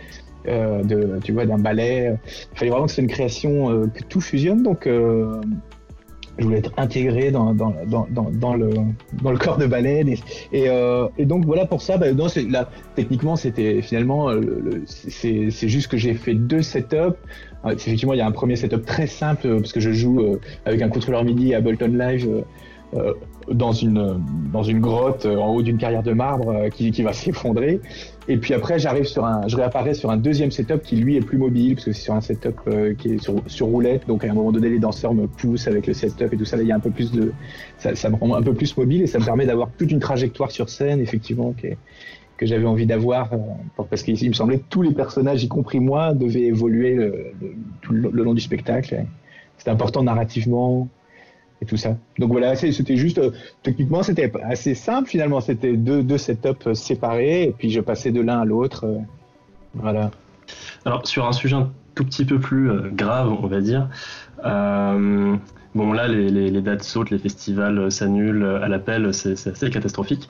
euh, 0.47 0.83
de, 0.83 1.19
tu 1.25 1.33
vois, 1.33 1.47
d'un 1.47 1.59
ballet. 1.59 2.17
Il 2.53 2.59
fallait 2.59 2.71
vraiment 2.71 2.87
que 2.87 2.93
c'est 2.93 3.03
une 3.03 3.09
création 3.09 3.89
que 3.89 4.03
tout 4.05 4.21
fusionne, 4.21 4.63
donc 4.63 4.89
je 6.39 6.45
voulais 6.45 6.59
être 6.59 6.73
intégré 6.77 7.31
dans, 7.31 7.55
dans, 7.55 7.75
dans, 7.87 8.07
dans, 8.11 8.55
le, 8.55 8.71
dans 9.23 9.33
le 9.33 9.39
corps 9.39 9.59
de 9.59 9.67
ballet. 9.67 10.05
Et, 10.53 10.67
et 11.19 11.25
donc 11.27 11.45
voilà 11.45 11.67
pour 11.67 11.83
ça, 11.83 11.99
bah, 11.99 12.13
non, 12.13 12.27
là, 12.49 12.71
techniquement, 12.95 13.37
c'était 13.37 13.83
finalement, 13.83 14.31
c'est 14.87 15.69
juste 15.69 15.89
que 15.89 15.97
j'ai 15.97 16.15
fait 16.15 16.35
deux 16.35 16.63
setups. 16.63 17.19
Effectivement, 17.71 18.13
il 18.13 18.19
y 18.19 18.23
a 18.23 18.27
un 18.27 18.33
premier 18.33 18.57
setup 18.57 18.85
très 18.85 19.07
simple 19.07 19.47
euh, 19.47 19.61
parce 19.61 19.73
que 19.73 19.79
je 19.79 19.93
joue 19.93 20.21
euh, 20.21 20.41
avec 20.65 20.83
un 20.83 20.89
contrôleur 20.89 21.23
MIDI 21.25 21.55
Ableton 21.55 21.93
Live 21.97 22.29
euh, 22.95 23.15
dans 23.51 23.73
une 23.73 24.23
dans 24.53 24.63
une 24.63 24.81
grotte 24.81 25.25
euh, 25.27 25.37
en 25.37 25.55
haut 25.55 25.63
d'une 25.63 25.79
carrière 25.79 26.03
de 26.03 26.13
marbre 26.13 26.51
euh, 26.51 26.69
qui, 26.69 26.91
qui 26.91 27.03
va 27.03 27.13
s'effondrer. 27.13 27.81
Et 28.29 28.37
puis 28.37 28.55
après, 28.55 28.79
j'arrive 28.79 29.05
sur 29.05 29.25
un, 29.25 29.49
je 29.49 29.57
réapparais 29.57 29.95
sur 29.95 30.11
un 30.11 30.17
deuxième 30.17 30.51
setup 30.51 30.83
qui 30.83 30.97
lui 30.97 31.17
est 31.17 31.23
plus 31.23 31.39
mobile 31.39 31.75
parce 31.75 31.87
que 31.87 31.93
c'est 31.93 32.03
sur 32.03 32.15
un 32.15 32.21
setup 32.21 32.61
qui 32.99 33.15
est 33.15 33.19
sur, 33.19 33.37
sur 33.47 33.67
roulette. 33.67 34.07
Donc 34.07 34.25
à 34.25 34.31
un 34.31 34.35
moment 34.35 34.53
donné, 34.53 34.69
les 34.69 34.79
danseurs 34.79 35.15
me 35.15 35.27
poussent 35.27 35.67
avec 35.67 35.87
le 35.87 35.95
setup 35.95 36.33
et 36.33 36.37
tout 36.37 36.45
ça. 36.45 36.57
Là, 36.57 36.63
il 36.63 36.69
y 36.69 36.73
a 36.73 36.77
un 36.77 36.81
peu 36.81 36.91
plus 36.91 37.11
de, 37.11 37.33
ça, 37.79 37.95
ça 37.97 38.11
me 38.11 38.17
rend 38.17 38.35
un 38.35 38.43
peu 38.43 38.55
plus 38.55 38.77
mobile 38.77 39.03
et 39.03 39.07
ça 39.07 39.19
me 39.19 39.25
permet 39.25 39.47
d'avoir 39.47 39.71
toute 39.77 39.91
une 39.91 39.99
trajectoire 39.99 40.51
sur 40.51 40.69
scène, 40.69 41.01
effectivement, 41.01 41.53
qui 41.53 41.69
que 42.37 42.47
j'avais 42.47 42.67
envie 42.67 42.87
d'avoir 42.87 43.31
parce 43.77 44.03
qu'il 44.03 44.29
me 44.29 44.35
semblait 44.35 44.59
que 44.59 44.65
tous 44.69 44.83
les 44.83 44.93
personnages, 44.93 45.45
y 45.45 45.49
compris 45.49 45.79
moi, 45.79 46.13
devaient 46.13 46.43
évoluer 46.43 46.95
le, 46.95 47.33
tout 47.83 47.93
le, 47.93 48.11
le 48.11 48.23
long 48.25 48.35
du 48.35 48.41
spectacle. 48.41 49.05
C'était 49.59 49.71
important 49.71 50.03
narrativement 50.03 50.89
tout 51.65 51.77
ça. 51.77 51.97
Donc 52.19 52.31
voilà, 52.31 52.55
c'était 52.57 52.97
juste, 52.97 53.19
euh, 53.19 53.31
techniquement, 53.63 54.03
c'était 54.03 54.33
assez 54.43 54.75
simple 54.75 55.09
finalement. 55.09 55.41
C'était 55.41 55.77
deux, 55.77 56.19
setups 56.19 56.67
euh, 56.67 56.75
séparés 56.75 57.45
et 57.45 57.53
puis 57.53 57.71
je 57.71 57.81
passais 57.81 58.11
de 58.11 58.21
l'un 58.21 58.41
à 58.41 58.45
l'autre. 58.45 58.85
Euh, 58.87 58.99
voilà. 59.75 60.11
Alors 60.85 61.07
sur 61.07 61.27
un 61.27 61.33
sujet 61.33 61.57
un 61.57 61.71
tout 61.95 62.05
petit 62.05 62.25
peu 62.25 62.39
plus 62.39 62.91
grave, 62.93 63.33
on 63.43 63.47
va 63.47 63.61
dire. 63.61 63.89
bon 64.43 65.93
là, 65.93 66.09
les, 66.09 66.63
dates 66.63 66.83
sautent, 66.83 67.11
les 67.11 67.19
festivals 67.19 67.91
s'annulent 67.91 68.61
à 68.63 68.69
l'appel, 68.69 69.13
c'est 69.15 69.47
assez 69.47 69.71
catastrophique. 69.71 70.29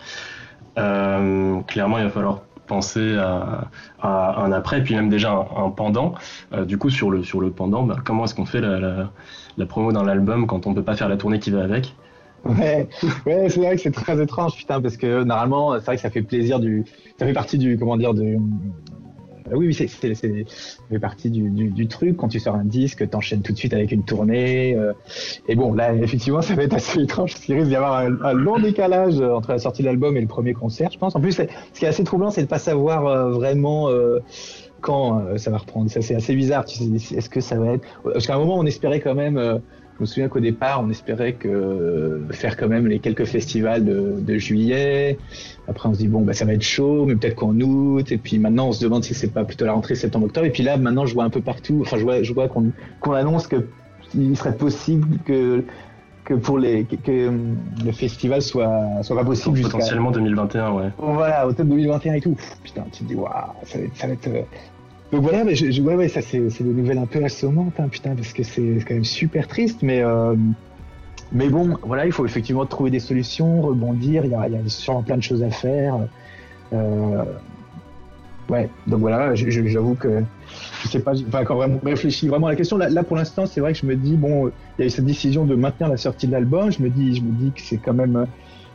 clairement, 0.74 1.98
il 1.98 2.04
va 2.04 2.10
falloir 2.10 2.42
penser 2.72 3.16
à, 3.18 3.68
un 4.02 4.52
après, 4.52 4.82
puis 4.82 4.94
même 4.94 5.08
déjà 5.08 5.32
un, 5.32 5.70
pendant. 5.70 6.14
du 6.66 6.78
coup, 6.78 6.90
sur 6.90 7.11
le, 7.11 7.22
sur 7.22 7.40
le 7.40 7.50
pendant, 7.50 7.82
bah, 7.82 7.96
comment 8.04 8.24
est-ce 8.24 8.35
qu'on 8.35 8.46
fait 8.46 8.61
la, 8.61 9.66
promo 9.66 9.92
dans 9.92 10.02
l'album 10.02 10.46
quand 10.46 10.66
on 10.66 10.74
peut 10.74 10.82
pas 10.82 10.96
faire 10.96 11.08
la 11.08 11.16
tournée 11.16 11.38
qui 11.38 11.50
va 11.50 11.62
avec? 11.62 11.94
Ouais, 12.44 12.88
ouais 13.24 13.48
c'est 13.48 13.61
vrai 13.61 13.76
que 13.76 13.82
c'est 13.82 13.92
très 13.92 14.20
étrange, 14.20 14.56
putain, 14.56 14.80
parce 14.80 14.96
que 14.96 15.22
normalement, 15.22 15.74
c'est 15.74 15.87
vrai 15.87 15.96
que 15.96 16.02
ça 16.02 16.11
fait 16.11 16.22
plaisir 16.22 16.58
du, 16.58 16.85
ça 17.18 17.26
fait 17.26 17.32
partie 17.32 17.58
du, 17.58 17.78
comment 17.78 17.96
dire, 17.96 18.14
du, 18.14 18.38
euh, 19.50 19.57
oui, 19.57 19.66
oui, 19.66 19.74
c'est, 19.74 19.88
fait 19.88 20.98
partie 21.00 21.31
du, 21.31 21.50
du, 21.50 21.68
du, 21.70 21.87
truc. 21.88 22.16
Quand 22.16 22.28
tu 22.28 22.40
sors 22.40 22.55
un 22.55 22.64
disque, 22.64 23.09
t'enchaînes 23.09 23.42
tout 23.42 23.52
de 23.52 23.59
suite 23.59 23.74
avec 23.74 23.92
une 23.92 24.05
tournée. 24.05 24.74
Euh, 24.74 24.92
et 25.48 25.55
bon, 25.55 25.74
là, 25.74 25.94
effectivement, 25.94 26.42
ça 26.42 26.55
va 26.55 26.64
être 26.64 26.74
assez 26.74 27.00
étrange 27.00 27.33
parce 27.33 27.44
qu'il 27.44 27.55
risque 27.55 27.68
d'y 27.68 27.76
avoir 27.76 27.98
un, 27.98 28.33
long 28.33 28.59
décalage 28.59 29.20
entre 29.20 29.50
la 29.50 29.59
sortie 29.59 29.83
de 29.83 29.87
l'album 29.87 30.16
et 30.16 30.20
le 30.20 30.26
premier 30.26 30.55
concert, 30.55 30.90
je 30.90 30.98
pense. 30.98 31.16
En 31.16 31.20
plus, 31.20 31.33
ce 31.33 31.44
qui 31.78 31.85
est 31.85 31.88
assez 31.88 32.05
troublant, 32.05 32.31
c'est 32.31 32.42
de 32.42 32.48
pas 32.48 32.59
savoir 32.59 33.07
euh, 33.07 33.31
vraiment 33.31 33.88
quand 34.83 35.20
euh, 35.20 35.38
ça 35.38 35.50
va 35.50 35.57
reprendre. 35.57 35.90
Ça, 35.90 36.02
c'est 36.02 36.14
assez 36.14 36.35
bizarre. 36.35 36.66
Tu 36.66 36.76
sais, 36.76 37.14
est-ce 37.16 37.31
que 37.31 37.40
ça 37.40 37.57
va 37.57 37.72
être 37.72 37.87
Parce 38.05 38.26
qu'à 38.26 38.35
un 38.35 38.38
moment, 38.38 38.59
on 38.59 38.66
espérait 38.66 39.00
quand 39.00 39.14
même. 39.14 39.61
Euh, 39.92 39.96
je 39.96 40.00
me 40.00 40.07
souviens 40.07 40.28
qu'au 40.28 40.40
départ, 40.40 40.83
on 40.83 40.90
espérait 40.90 41.35
que 41.35 41.48
euh, 41.48 42.28
faire 42.31 42.57
quand 42.57 42.68
même 42.68 42.87
les 42.87 42.98
quelques 42.98 43.24
festivals 43.24 43.85
de, 43.85 44.16
de, 44.20 44.38
juillet. 44.38 45.18
Après, 45.68 45.88
on 45.88 45.94
se 45.94 45.98
dit 45.98 46.09
bon, 46.09 46.22
bah 46.22 46.33
ça 46.33 46.44
va 46.44 46.55
être 46.55 46.62
chaud, 46.62 47.07
mais 47.07 47.16
peut-être 47.16 47.37
qu'en 47.37 47.59
août. 47.61 48.11
Et 48.11 48.18
puis 48.18 48.38
maintenant, 48.38 48.68
on 48.68 48.72
se 48.72 48.83
demande 48.83 49.05
si 49.05 49.14
c'est 49.14 49.33
pas 49.33 49.44
plutôt 49.44 49.64
la 49.64 49.72
rentrée 49.72 49.94
septembre-octobre. 49.94 50.46
Et 50.46 50.50
puis 50.50 50.62
là, 50.62 50.76
maintenant, 50.76 51.07
je 51.07 51.14
vois 51.14 51.24
un 51.24 51.31
peu 51.31 51.40
partout. 51.40 51.78
Enfin, 51.83 51.98
je 51.98 52.02
vois, 52.02 52.22
je 52.22 52.33
vois 52.33 52.48
qu'on 52.48 52.72
annonce 53.12 53.46
que 53.46 53.64
il 54.14 54.37
serait 54.37 54.57
possible 54.57 55.18
que 55.24 55.64
que 56.24 56.35
pour 56.35 56.59
les 56.59 56.85
que, 56.85 57.31
le 57.85 57.92
festival 57.92 58.42
soit 58.42 59.02
soit 59.02 59.16
pas 59.16 59.24
possible 59.24 59.61
potentiellement 59.62 60.11
2021 60.11 60.72
ouais 60.72 60.90
voilà 60.98 61.48
au 61.48 61.52
2021 61.52 62.14
et 62.14 62.20
tout 62.20 62.37
putain 62.62 62.85
tu 62.92 63.02
te 63.02 63.09
dis 63.09 63.14
waouh 63.14 63.33
ça 63.64 63.78
va 63.78 63.85
être, 63.85 63.96
ça 63.96 64.07
va 64.07 64.12
être 64.12 64.46
donc 65.12 65.22
voilà, 65.22 65.44
mais 65.44 65.81
ouais, 65.81 65.94
ouais, 65.94 66.09
ça 66.09 66.22
c'est 66.22 66.40
des 66.40 66.64
nouvelles 66.64 66.96
un 66.96 67.07
peu 67.07 67.22
assommantes, 67.22 67.79
hein, 67.79 67.88
putain, 67.88 68.14
parce 68.14 68.33
que 68.33 68.42
c'est 68.42 68.79
quand 68.88 68.94
même 68.94 69.05
super 69.05 69.46
triste, 69.46 69.83
mais 69.83 70.01
euh, 70.01 70.35
mais 71.33 71.51
bon, 71.51 71.77
voilà, 71.83 72.07
il 72.07 72.12
faut 72.12 72.25
effectivement 72.25 72.64
trouver 72.64 72.90
des 72.90 72.98
solutions, 72.98 73.61
rebondir. 73.61 74.25
Il 74.25 74.31
y 74.31 74.35
a, 74.35 74.48
sûrement 74.66 75.03
plein 75.03 75.18
de 75.18 75.22
choses 75.22 75.42
à 75.42 75.51
faire. 75.51 75.98
Euh, 76.72 77.25
ouais, 78.48 78.70
donc 78.87 79.01
voilà, 79.01 79.35
j'avoue 79.35 79.96
que 79.96 80.22
je 80.83 80.88
sais 80.88 81.01
pas, 81.01 81.12
pas 81.31 81.42
encore 81.42 81.59
vraiment 81.59 81.79
réfléchi 81.85 82.29
vraiment 82.29 82.46
à 82.46 82.51
la 82.51 82.57
question. 82.57 82.79
Là, 82.79 82.88
là 82.88 83.03
pour 83.03 83.16
l'instant, 83.16 83.44
c'est 83.44 83.61
vrai 83.61 83.75
que 83.75 83.79
je 83.79 83.87
me 83.87 83.96
dis 83.96 84.16
bon, 84.16 84.51
il 84.79 84.81
y 84.81 84.85
a 84.85 84.87
eu 84.87 84.90
cette 84.90 85.05
décision 85.05 85.44
de 85.44 85.55
maintenir 85.55 85.90
la 85.90 85.98
sortie 85.98 86.27
de 86.27 86.33
l'album. 86.33 86.72
Je 86.72 86.83
me 86.83 86.88
dis, 86.88 87.16
je 87.16 87.22
me 87.22 87.33
dis 87.33 87.53
que 87.53 87.61
c'est 87.61 87.77
quand 87.77 87.94
même 87.94 88.27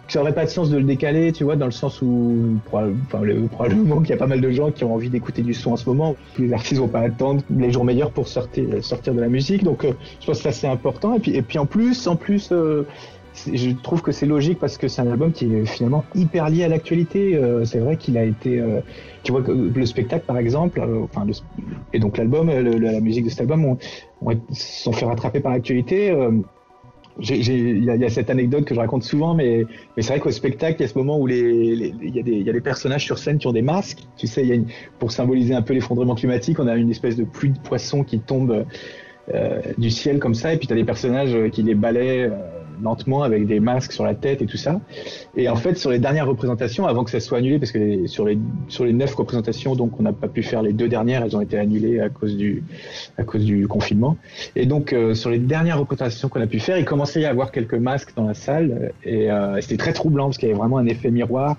ça 0.07 0.21
aurait 0.21 0.33
pas 0.33 0.45
de 0.45 0.49
sens 0.49 0.69
de 0.69 0.77
le 0.77 0.83
décaler, 0.83 1.31
tu 1.31 1.43
vois, 1.43 1.55
dans 1.55 1.65
le 1.65 1.71
sens 1.71 2.01
où 2.01 2.57
probablement 2.65 3.99
qu'il 3.99 4.09
y 4.09 4.13
a 4.13 4.17
pas 4.17 4.27
mal 4.27 4.41
de 4.41 4.51
gens 4.51 4.71
qui 4.71 4.83
ont 4.83 4.93
envie 4.93 5.09
d'écouter 5.09 5.41
du 5.41 5.53
son 5.53 5.71
en 5.71 5.77
ce 5.77 5.87
moment. 5.89 6.15
Les 6.39 6.53
artistes 6.53 6.79
vont 6.79 6.87
pas 6.87 7.01
attendre 7.01 7.41
les 7.49 7.71
jours 7.71 7.83
meilleurs 7.83 8.11
pour 8.11 8.27
sortir, 8.27 8.65
de 8.67 9.21
la 9.21 9.27
musique, 9.27 9.63
donc 9.63 9.83
euh, 9.83 9.93
je 10.21 10.25
pense 10.25 10.37
que 10.37 10.43
ça 10.43 10.51
c'est 10.51 10.67
important. 10.67 11.15
Et 11.15 11.41
puis, 11.41 11.59
en 11.59 11.65
plus, 11.65 12.07
en 12.07 12.15
plus, 12.15 12.49
euh, 12.51 12.85
je 13.51 13.71
trouve 13.71 14.01
que 14.01 14.11
c'est 14.11 14.25
logique 14.25 14.59
parce 14.59 14.77
que 14.77 14.87
c'est 14.87 15.01
un 15.01 15.11
album 15.11 15.31
qui 15.31 15.53
est 15.53 15.65
finalement 15.65 16.03
hyper 16.15 16.49
lié 16.49 16.63
à 16.63 16.69
l'actualité. 16.69 17.35
Euh, 17.35 17.65
c'est 17.65 17.79
vrai 17.79 17.97
qu'il 17.97 18.17
a 18.17 18.23
été, 18.23 18.63
tu 19.23 19.31
vois, 19.31 19.43
le 19.47 19.85
spectacle 19.85 20.25
par 20.25 20.37
exemple, 20.37 20.81
et 21.93 21.99
donc 21.99 22.17
l'album, 22.17 22.49
la 22.49 22.99
musique 23.01 23.25
de 23.25 23.29
cet 23.29 23.41
album, 23.41 23.65
ont, 23.65 23.77
ont, 24.21 24.31
sont 24.51 24.93
fait 24.93 25.05
rattraper 25.05 25.41
par 25.41 25.51
l'actualité 25.51 26.15
il 27.19 27.83
y, 27.83 28.05
a 28.05 28.09
cette 28.09 28.29
anecdote 28.29 28.65
que 28.65 28.75
je 28.75 28.79
raconte 28.79 29.03
souvent, 29.03 29.33
mais, 29.33 29.65
mais 29.95 30.03
c'est 30.03 30.13
vrai 30.13 30.19
qu'au 30.19 30.31
spectacle, 30.31 30.77
il 30.79 30.83
y 30.83 30.85
a 30.85 30.87
ce 30.87 30.97
moment 30.97 31.19
où 31.19 31.27
il 31.27 31.35
y, 31.35 32.43
y 32.43 32.49
a 32.49 32.53
des 32.53 32.61
personnages 32.61 33.05
sur 33.05 33.17
scène 33.17 33.37
qui 33.37 33.47
ont 33.47 33.53
des 33.53 33.61
masques. 33.61 34.03
Tu 34.17 34.27
sais, 34.27 34.45
y 34.45 34.51
a 34.51 34.55
une, 34.55 34.67
pour 34.99 35.11
symboliser 35.11 35.53
un 35.53 35.61
peu 35.61 35.73
l'effondrement 35.73 36.15
climatique, 36.15 36.59
on 36.59 36.67
a 36.67 36.75
une 36.75 36.91
espèce 36.91 37.15
de 37.15 37.23
pluie 37.23 37.51
de 37.51 37.59
poissons 37.59 38.03
qui 38.03 38.19
tombe 38.19 38.65
euh, 39.33 39.61
du 39.77 39.89
ciel 39.89 40.19
comme 40.19 40.35
ça, 40.35 40.53
et 40.53 40.57
puis 40.57 40.67
tu 40.67 40.73
as 40.73 40.75
des 40.75 40.85
personnages 40.85 41.35
qui 41.51 41.63
les 41.63 41.75
balaient. 41.75 42.29
Euh, 42.29 42.56
lentement 42.81 43.23
avec 43.23 43.47
des 43.47 43.59
masques 43.59 43.91
sur 43.91 44.03
la 44.03 44.15
tête 44.15 44.41
et 44.41 44.45
tout 44.45 44.57
ça. 44.57 44.79
Et 45.35 45.49
en 45.49 45.55
fait, 45.55 45.77
sur 45.77 45.89
les 45.89 45.99
dernières 45.99 46.27
représentations, 46.27 46.87
avant 46.87 47.03
que 47.03 47.11
ça 47.11 47.19
soit 47.19 47.39
annulé, 47.39 47.59
parce 47.59 47.71
que 47.71 48.07
sur 48.07 48.25
les 48.25 48.37
sur 48.67 48.85
les 48.85 48.93
neuf 48.93 49.15
représentations, 49.15 49.75
donc 49.75 49.99
on 49.99 50.03
n'a 50.03 50.13
pas 50.13 50.27
pu 50.27 50.43
faire 50.43 50.61
les 50.61 50.73
deux 50.73 50.87
dernières, 50.87 51.23
elles 51.23 51.35
ont 51.35 51.41
été 51.41 51.57
annulées 51.57 51.99
à 51.99 52.09
cause 52.09 52.35
du 52.35 52.63
à 53.17 53.23
cause 53.23 53.45
du 53.45 53.67
confinement. 53.67 54.17
Et 54.55 54.65
donc 54.65 54.93
euh, 54.93 55.13
sur 55.13 55.29
les 55.29 55.39
dernières 55.39 55.79
représentations 55.79 56.29
qu'on 56.29 56.41
a 56.41 56.47
pu 56.47 56.59
faire, 56.59 56.77
il 56.77 56.85
commençait 56.85 57.19
à 57.19 57.23
y 57.23 57.25
avoir 57.25 57.51
quelques 57.51 57.75
masques 57.75 58.13
dans 58.15 58.27
la 58.27 58.33
salle 58.33 58.91
et 59.03 59.31
euh, 59.31 59.59
c'était 59.61 59.77
très 59.77 59.93
troublant 59.93 60.25
parce 60.25 60.37
qu'il 60.37 60.49
y 60.49 60.51
avait 60.51 60.59
vraiment 60.59 60.77
un 60.77 60.87
effet 60.87 61.11
miroir, 61.11 61.57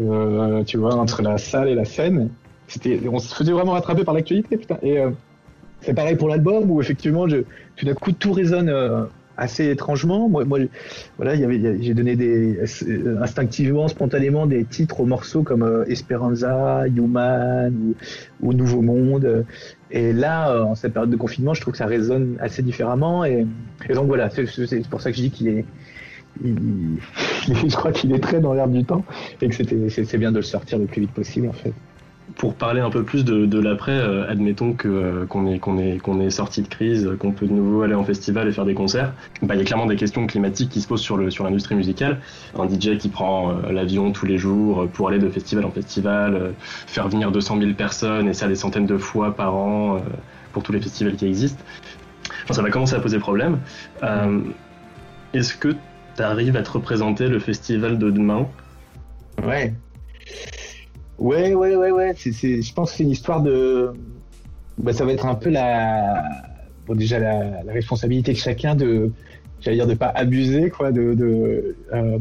euh, 0.00 0.62
tu 0.64 0.78
vois, 0.78 0.94
entre 0.94 1.22
la 1.22 1.38
salle 1.38 1.68
et 1.68 1.74
la 1.74 1.84
scène. 1.84 2.30
C'était, 2.68 3.00
on 3.10 3.18
se 3.18 3.34
faisait 3.34 3.52
vraiment 3.52 3.72
rattraper 3.72 4.04
par 4.04 4.14
l'actualité, 4.14 4.56
putain. 4.56 4.78
Et 4.82 4.98
c'est 5.82 5.92
pareil 5.92 6.16
pour 6.16 6.28
l'album 6.28 6.70
où 6.70 6.80
effectivement, 6.80 7.26
tout 7.28 7.84
d'un 7.84 7.92
coup, 7.92 8.12
tout 8.12 8.32
résonne 8.32 8.72
assez 9.42 9.70
étrangement. 9.70 10.28
Moi, 10.28 10.44
voilà, 11.16 11.34
j'ai 11.34 11.94
donné 11.94 12.16
des, 12.16 12.60
instinctivement, 13.20 13.88
spontanément 13.88 14.46
des 14.46 14.64
titres 14.64 15.00
aux 15.00 15.06
morceaux 15.06 15.42
comme 15.42 15.64
euh, 15.64 15.84
Esperanza, 15.86 16.84
Human 16.86 17.94
ou, 18.40 18.52
Nouveau 18.52 18.82
Monde. 18.82 19.44
Et 19.90 20.12
là, 20.12 20.50
euh, 20.50 20.62
en 20.62 20.74
cette 20.74 20.92
période 20.92 21.10
de 21.10 21.16
confinement, 21.16 21.54
je 21.54 21.60
trouve 21.60 21.72
que 21.72 21.78
ça 21.78 21.86
résonne 21.86 22.36
assez 22.40 22.62
différemment. 22.62 23.24
Et, 23.24 23.46
donc 23.92 24.06
voilà, 24.06 24.30
c'est, 24.30 24.44
pour 24.88 25.00
ça 25.00 25.10
que 25.10 25.16
je 25.16 25.22
dis 25.22 25.30
qu'il 25.30 25.48
est, 25.48 25.64
je 26.44 27.76
crois 27.76 27.92
qu'il 27.92 28.14
est 28.14 28.20
très 28.20 28.40
dans 28.40 28.54
l'air 28.54 28.68
du 28.68 28.84
temps 28.84 29.04
et 29.42 29.48
que 29.48 29.54
c'était, 29.54 29.88
c'est 29.90 30.18
bien 30.18 30.30
de 30.30 30.36
le 30.36 30.42
sortir 30.42 30.78
le 30.78 30.86
plus 30.86 31.02
vite 31.02 31.12
possible 31.12 31.48
en 31.48 31.52
fait 31.52 31.74
pour 32.36 32.54
parler 32.54 32.80
un 32.80 32.90
peu 32.90 33.02
plus 33.02 33.24
de, 33.24 33.58
l'après, 33.58 33.92
euh, 33.92 34.30
admettons 34.30 34.72
que 34.72 34.88
euh, 34.88 35.26
qu'on 35.26 36.20
est 36.20 36.30
sorti 36.30 36.62
de 36.62 36.68
crise, 36.68 37.10
qu'on 37.18 37.32
peut 37.32 37.46
de 37.46 37.52
nouveau 37.52 37.82
aller 37.82 37.94
en 37.94 38.04
festival 38.04 38.48
et 38.48 38.52
faire 38.52 38.64
des 38.64 38.74
concerts. 38.74 39.12
Bah, 39.42 39.54
il 39.54 39.58
y 39.58 39.60
a 39.60 39.64
clairement 39.64 39.86
des 39.86 39.96
questions 39.96 40.26
climatiques 40.26 40.70
qui 40.70 40.80
se 40.80 40.88
posent 40.88 41.02
sur 41.02 41.16
l'industrie 41.16 41.74
musicale. 41.74 42.20
Un 42.58 42.68
DJ 42.68 42.98
qui 42.98 43.08
prend 43.08 43.50
euh, 43.50 43.72
l'avion 43.72 44.12
tous 44.12 44.26
les 44.26 44.38
jours 44.38 44.88
pour 44.92 45.08
aller 45.08 45.18
de 45.18 45.28
festival 45.28 45.64
en 45.64 45.70
festival, 45.70 46.54
faire 46.58 47.08
venir 47.08 47.32
200 47.32 47.58
000 47.58 47.72
personnes 47.74 48.28
et 48.28 48.34
ça 48.34 48.48
des 48.48 48.56
centaines 48.56 48.86
de 48.86 48.98
fois 48.98 49.34
par 49.34 49.54
an 49.54 50.00
pour 50.52 50.62
tous 50.62 50.72
les 50.72 50.80
festivals 50.80 51.16
qui 51.16 51.26
existent. 51.26 51.62
ça 52.50 52.62
va 52.62 52.70
commencer 52.70 52.94
à 52.94 53.00
poser 53.00 53.18
problème. 53.18 53.58
Est-ce 55.32 55.54
que 55.54 55.68
tu 56.16 56.22
arrives 56.22 56.56
à 56.56 56.62
te 56.62 56.70
représenter 56.70 57.28
le 57.28 57.38
festival 57.38 57.98
de 57.98 58.10
demain? 58.10 58.46
Ouais. 59.42 59.72
Ouais, 61.22 61.54
ouais, 61.54 61.76
ouais, 61.76 61.92
ouais. 61.92 62.14
C'est, 62.16 62.32
je 62.62 62.74
pense 62.74 62.90
que 62.90 62.96
c'est 62.96 63.04
une 63.04 63.10
histoire 63.10 63.42
de. 63.42 63.92
Bah, 64.76 64.92
ça 64.92 65.04
va 65.04 65.12
être 65.12 65.24
un 65.26 65.36
peu 65.36 65.50
la. 65.50 66.24
Bon, 66.84 66.96
déjà, 66.96 67.20
la, 67.20 67.62
responsabilité 67.72 68.32
de 68.32 68.38
chacun 68.38 68.74
de. 68.74 69.12
J'allais 69.60 69.76
dire 69.76 69.86
de 69.86 69.94
pas 69.94 70.08
abuser, 70.08 70.68
quoi. 70.70 70.90
De. 70.90 71.76
euh, 71.94 72.18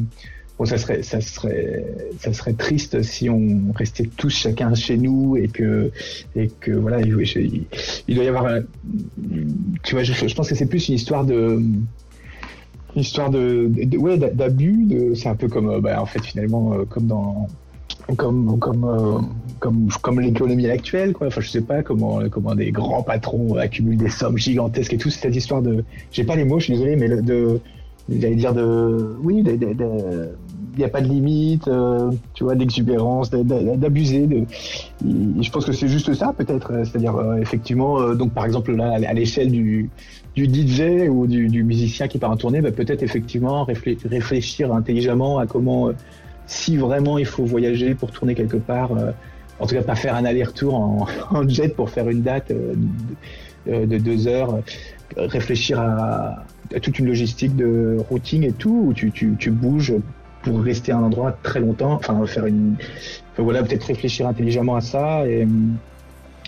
Bon, 0.60 0.66
ça 0.66 0.78
serait, 0.78 1.02
ça 1.02 1.20
serait, 1.20 1.84
ça 2.20 2.32
serait 2.34 2.54
triste 2.54 3.02
si 3.02 3.32
on 3.32 3.72
restait 3.74 4.08
tous 4.16 4.30
chacun 4.30 4.76
chez 4.76 4.96
nous 4.96 5.36
et 5.36 5.48
que, 5.48 5.90
et 6.36 6.50
que 6.60 6.70
voilà, 6.70 7.02
il, 7.02 7.10
doit 7.10 8.24
y 8.24 8.28
avoir, 8.28 8.60
tu 9.82 9.96
vois, 9.96 10.04
je, 10.04 10.36
pense 10.36 10.48
que 10.48 10.54
c'est 10.54 10.68
plus 10.68 10.90
une 10.90 10.94
histoire 10.94 11.26
de, 11.26 11.64
une 12.96 13.02
histoire 13.02 13.32
de, 13.32 13.72
ouais, 13.98 14.20
d'abus. 14.20 15.16
C'est 15.16 15.30
un 15.30 15.36
peu 15.36 15.48
comme, 15.48 15.80
bah, 15.80 16.00
en 16.00 16.06
fait, 16.06 16.24
finalement, 16.24 16.74
euh, 16.74 16.86
comme 16.86 17.08
dans, 17.08 17.48
comme 18.16 18.60
comme 18.60 18.84
euh, 18.86 19.20
comme 19.60 19.90
comme 20.02 20.20
l'économie 20.20 20.68
actuelle 20.68 21.14
quoi 21.14 21.28
enfin 21.28 21.42
je 21.42 21.50
sais 21.50 21.62
pas 21.62 21.84
comment 21.84 22.22
comment 22.30 22.56
des 22.56 22.72
grands 22.72 23.04
patrons 23.04 23.56
accumulent 23.56 23.98
des 23.98 24.10
sommes 24.10 24.38
gigantesques 24.38 24.94
et 24.94 24.98
tout 24.98 25.10
cette 25.10 25.36
histoire 25.36 25.62
de 25.62 25.84
j'ai 26.12 26.24
pas 26.24 26.36
les 26.36 26.46
mots 26.46 26.60
je 26.60 26.66
suis 26.66 26.74
désolé 26.74 26.96
mais 26.96 27.10
de 27.10 27.60
j'allais 28.10 28.36
dire 28.36 28.54
de, 28.54 29.16
oui, 29.24 29.44
il 29.46 30.78
n'y 30.78 30.84
a 30.84 30.90
pas 30.90 31.02
de 31.02 31.08
limite, 31.08 31.68
euh, 31.68 32.12
tu 32.34 32.44
vois, 32.44 32.56
d'exubérance, 32.56 33.30
d'abuser. 33.30 34.28
Je 35.02 35.50
pense 35.50 35.66
que 35.66 35.72
c'est 35.72 35.88
juste 35.88 36.14
ça, 36.14 36.34
peut-être. 36.36 36.72
C'est-à-dire, 36.86 37.16
euh, 37.16 37.38
effectivement, 37.38 38.14
donc 38.14 38.34
par 38.34 38.46
exemple, 38.46 38.76
là, 38.76 38.94
à 38.94 39.14
l'échelle 39.14 39.52
du, 39.52 39.90
du 40.36 40.46
DJ 40.46 41.10
ou 41.10 41.28
du, 41.28 41.48
du, 41.48 41.64
musicien 41.64 42.08
qui 42.08 42.18
part 42.18 42.32
en 42.32 42.38
tournée, 42.38 42.62
bah, 42.62 42.72
peut-être 42.72 43.04
effectivement 43.04 43.66
réfléchir 43.66 44.74
intelligemment 44.74 45.40
à 45.40 45.46
comment, 45.46 45.92
si 46.52 46.76
vraiment 46.76 47.18
il 47.18 47.26
faut 47.26 47.46
voyager 47.46 47.96
pour 47.96 48.12
tourner 48.12 48.36
quelque 48.36 48.58
part, 48.58 48.92
en 49.60 49.66
tout 49.66 49.74
cas 49.76 49.82
pas 49.84 49.96
faire 49.96 50.16
un 50.16 50.26
aller-retour 50.26 50.76
en, 50.76 51.48
jet 51.48 51.70
pour 51.70 51.90
faire 51.90 52.10
une 52.10 52.22
date 52.22 52.52
de, 52.52 53.86
de 53.86 53.98
deux 53.98 54.28
heures, 54.28 54.60
réfléchir 55.16 55.80
à, 55.80 56.44
à, 56.76 56.80
toute 56.82 57.00
une 57.00 57.08
logistique 57.08 57.56
de 57.56 57.98
routing 58.10 58.44
et 58.44 58.52
tout, 58.52 58.84
où 58.88 58.94
tu, 58.94 59.12
tu, 59.12 59.34
tu 59.40 59.50
bouges 59.50 59.94
pour 60.44 60.62
rester 60.62 60.92
à 60.92 60.98
un 60.98 61.04
endroit 61.04 61.38
très 61.44 61.60
longtemps, 61.60 61.94
enfin 61.94 62.26
faire 62.26 62.46
une, 62.46 62.76
voilà, 63.38 63.64
peut-être 63.64 63.86
réfléchir 63.86 64.28
intelligemment 64.28 64.76
à 64.76 64.82
ça 64.82 65.28
et, 65.28 65.48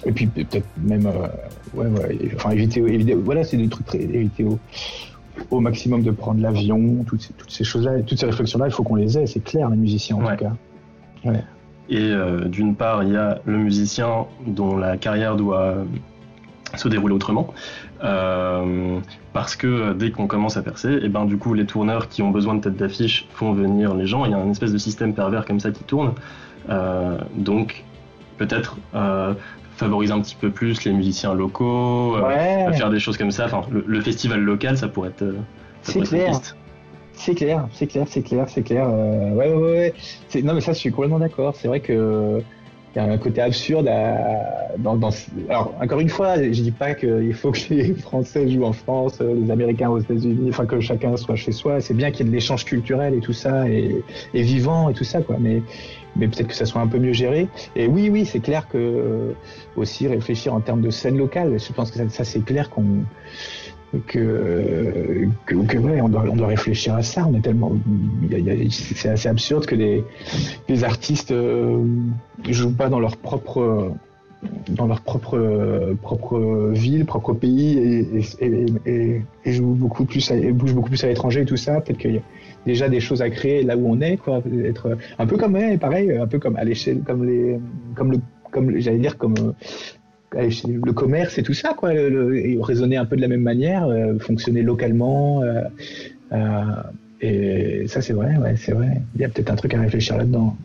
et 0.06 0.12
puis 0.12 0.28
peut-être 0.28 0.68
même, 0.78 1.06
euh, 1.06 1.28
ouais, 1.74 1.88
ouais, 1.88 2.32
enfin 2.36 2.52
éviter, 2.52 2.82
éviter 2.82 3.13
voilà, 3.13 3.44
c'est 3.44 3.58
des 3.58 3.70
trucs 3.70 3.86
très, 3.86 4.00
éviter 4.00 4.46
au, 5.50 5.60
maximum 5.60 6.04
de 6.04 6.12
prendre 6.12 6.41
l'avion, 6.41 7.04
toutes 7.06 7.22
ces, 7.22 7.34
toutes 7.34 7.52
ces 7.52 7.63
choses-là, 7.63 8.02
toutes 8.02 8.19
ces 8.19 8.26
réflexions-là, 8.26 8.67
il 8.67 8.74
faut 8.74 8.84
qu'on 8.84 8.96
les 8.96 9.17
ait, 9.17 9.26
c'est 9.26 9.43
clair, 9.43 9.69
les 9.69 9.78
musiciens 9.78 10.17
en 10.17 10.30
tout 10.30 10.36
cas. 10.36 10.54
Ouais. 11.26 11.43
Et 11.89 12.00
euh, 12.00 12.46
d'une 12.46 12.76
part, 12.76 13.04
il 13.04 13.13
y 13.13 13.17
a 13.17 13.39
le 13.46 13.58
musicien 13.58 14.26
dont 14.48 14.78
la 14.78 14.98
carrière 14.98 15.36
doit 15.36 15.76
se 16.76 16.88
dérouler 16.88 17.13
autrement. 17.13 17.54
Euh, 18.04 19.00
parce 19.32 19.56
que 19.56 19.67
euh, 19.67 19.93
dès 19.93 20.12
qu'on 20.12 20.28
commence 20.28 20.58
à 20.58 20.62
percer, 20.62 20.93
et 20.93 21.00
eh 21.04 21.10
ben 21.10 21.26
du 21.26 21.38
coup 21.38 21.54
les 21.54 21.65
tourneurs 21.65 22.10
qui 22.10 22.22
ont 22.22 22.32
besoin 22.32 22.56
de 22.56 22.62
tête 22.62 22.76
d'affiche 22.76 23.28
font 23.32 23.54
venir 23.54 23.93
les 23.96 24.06
gens. 24.06 24.26
Il 24.26 24.32
y 24.32 24.34
a 24.34 24.38
un 24.38 24.50
espèce 24.52 24.74
de 24.74 24.78
système 24.78 25.13
pervers 25.13 25.46
comme 25.46 25.60
ça 25.60 25.72
qui 25.72 25.84
tourne. 25.84 26.13
Euh, 26.69 27.17
donc 27.36 27.84
peut-être 28.38 28.78
euh, 28.96 29.34
favoriser 29.84 30.13
un 30.13 30.22
petit 30.22 30.36
peu 30.36 30.50
plus 30.50 30.84
les 30.84 30.93
musiciens 30.93 31.34
locaux, 31.34 32.15
euh, 32.17 32.72
faire 32.74 32.89
des 32.89 33.00
choses 33.00 33.17
comme 33.17 33.32
ça. 33.32 33.46
Enfin, 33.46 33.62
le, 33.72 34.02
festival 34.02 34.39
local, 34.41 34.78
ça 34.78 34.88
pourrait 34.88 35.10
être. 35.10 35.26
C'est 35.82 36.02
clair. 36.02 36.39
C'est 37.15 37.36
clair, 37.36 37.67
c'est 37.72 37.86
clair, 37.86 38.06
c'est 38.08 38.24
clair, 38.24 38.46
c'est 38.50 38.63
clair. 38.63 38.89
ouais, 38.89 39.54
ouais, 39.54 39.93
ouais. 40.34 40.41
Non, 40.43 40.56
mais 40.56 40.62
ça, 40.62 40.74
je 40.74 40.80
suis 40.80 40.91
complètement 40.91 41.19
d'accord. 41.19 41.54
C'est 41.56 41.67
vrai 41.67 41.80
que 41.80 42.41
il 42.95 43.01
y 43.01 43.01
a 43.01 43.12
un 43.12 43.17
côté 43.17 43.41
absurde 43.41 43.88
à, 43.88 44.67
dans, 44.77 44.95
dans, 44.95 45.10
alors 45.49 45.73
encore 45.82 45.99
une 45.99 46.10
fois 46.10 46.36
je 46.36 46.62
dis 46.62 46.71
pas 46.71 46.93
qu'il 46.93 47.34
faut 47.34 47.51
que 47.51 47.73
les 47.73 47.93
Français 47.95 48.47
jouent 48.49 48.65
en 48.65 48.73
France 48.73 49.19
les 49.19 49.49
Américains 49.49 49.89
aux 49.89 49.99
États-Unis 49.99 50.49
enfin 50.49 50.65
que 50.65 50.79
chacun 50.79 51.17
soit 51.17 51.36
chez 51.36 51.51
soi. 51.51 51.82
C'est 51.82 51.93
bien 51.95 52.12
qu'il 52.12 52.25
y 52.25 52.27
ait 52.27 52.32
de 52.32 52.36
l'échange 52.36 52.65
culturel 52.65 53.15
et 53.15 53.19
tout 53.19 53.34
ça 53.34 53.67
et, 53.67 54.03
et, 54.34 54.41
vivant 54.43 54.89
et 54.89 54.93
tout 54.93 55.03
ça 55.03 55.21
quoi. 55.21 55.38
Mais 55.39 55.62
mais 56.15 56.27
peut-être 56.27 56.49
que 56.49 56.56
ça 56.56 56.65
soit 56.65 56.82
un 56.82 56.88
peu 56.88 56.99
mieux 56.99 57.13
géré. 57.13 57.47
Et 57.75 57.88
oui 57.88 58.10
oui 58.10 58.25
c'est 58.25 58.39
clair 58.39 58.67
que 58.67 58.77
euh, 58.77 59.34
aussi 59.75 60.08
réfléchir 60.08 60.53
en 60.53 60.62
termes 60.62 60.82
de 60.82 60.91
scène 60.91 61.17
locale. 61.17 61.60
Je 61.60 61.73
pense 61.73 61.89
que 61.89 61.97
ça 62.10 62.23
c'est 62.23 62.45
clair 62.45 62.69
qu'on 62.69 63.06
que, 64.08 65.27
que, 65.45 65.77
ouais, 65.77 66.01
on 66.01 66.10
doit, 66.10 66.25
on 66.29 66.36
doit 66.36 66.47
réfléchir 66.47 66.95
à 66.95 67.03
ça. 67.03 67.25
On 67.27 67.34
est 67.36 67.41
tellement, 67.41 67.73
c'est 68.69 69.10
assez 69.10 69.29
absurde 69.29 69.65
que 69.65 69.75
les, 69.75 70.03
les 70.67 70.84
artistes 70.84 71.32
euh, 71.32 71.84
jouent 72.49 72.75
pas 72.75 72.89
dans 72.89 72.99
leur 72.99 73.17
propre 73.17 73.91
dans 74.69 74.88
leur 74.88 74.99
propre 74.99 75.95
propre 76.01 76.71
ville, 76.73 77.06
propre 77.06 77.34
pays 77.34 78.06
et, 78.41 79.21
jouent 79.45 79.73
beaucoup 79.73 80.03
plus, 80.03 80.32
à, 80.32 80.36
bougent 80.51 80.75
beaucoup 80.75 80.89
plus 80.89 81.03
à 81.03 81.08
l'étranger 81.08 81.41
et 81.41 81.45
tout 81.45 81.56
ça. 81.56 81.79
Peut-être 81.79 81.97
qu'il 81.97 82.15
y 82.15 82.17
a 82.17 82.21
déjà 82.65 82.89
des 82.89 82.99
choses 82.99 83.21
à 83.21 83.29
créer 83.29 83.63
là 83.63 83.77
où 83.77 83.89
on 83.89 84.01
est, 84.01 84.17
quoi. 84.17 84.41
Être 84.65 84.97
un 85.17 85.25
peu 85.25 85.38
comme, 85.38 85.58
pareil, 85.79 86.12
un 86.12 86.27
peu 86.27 86.39
comme 86.39 86.58
à 86.58 86.65
l'échelle, 86.65 87.01
comme 87.06 87.25
les, 87.25 87.58
comme 87.95 88.12
le, 88.12 88.17
comme 88.51 88.79
j'allais 88.79 88.99
dire 88.99 89.17
comme 89.17 89.53
le 90.34 90.91
commerce 90.91 91.38
et 91.38 91.43
tout 91.43 91.54
ça, 91.54 91.74
quoi, 91.74 91.93
le, 91.93 92.60
raisonner 92.62 92.98
un 92.98 93.06
peu 93.06 93.15
de 93.15 93.22
la 93.22 93.28
même 93.28 93.41
manière, 93.41 93.88
euh, 93.88 94.17
fonctionner 94.19 94.62
localement. 94.62 95.41
Euh, 95.43 95.62
euh, 96.32 96.65
et 97.22 97.88
ça, 97.88 98.02
c'est 98.02 98.13
vrai, 98.13 98.36
c'est 98.58 98.74
vrai. 98.74 99.02
Il 99.15 99.22
y 99.22 99.26
a 99.26 99.30
peut-être 99.30 99.52
un 99.52 99.56
truc 99.56 99.74
à 99.74 99.80
réfléchir 99.80 100.17
là-dedans. 100.17 100.58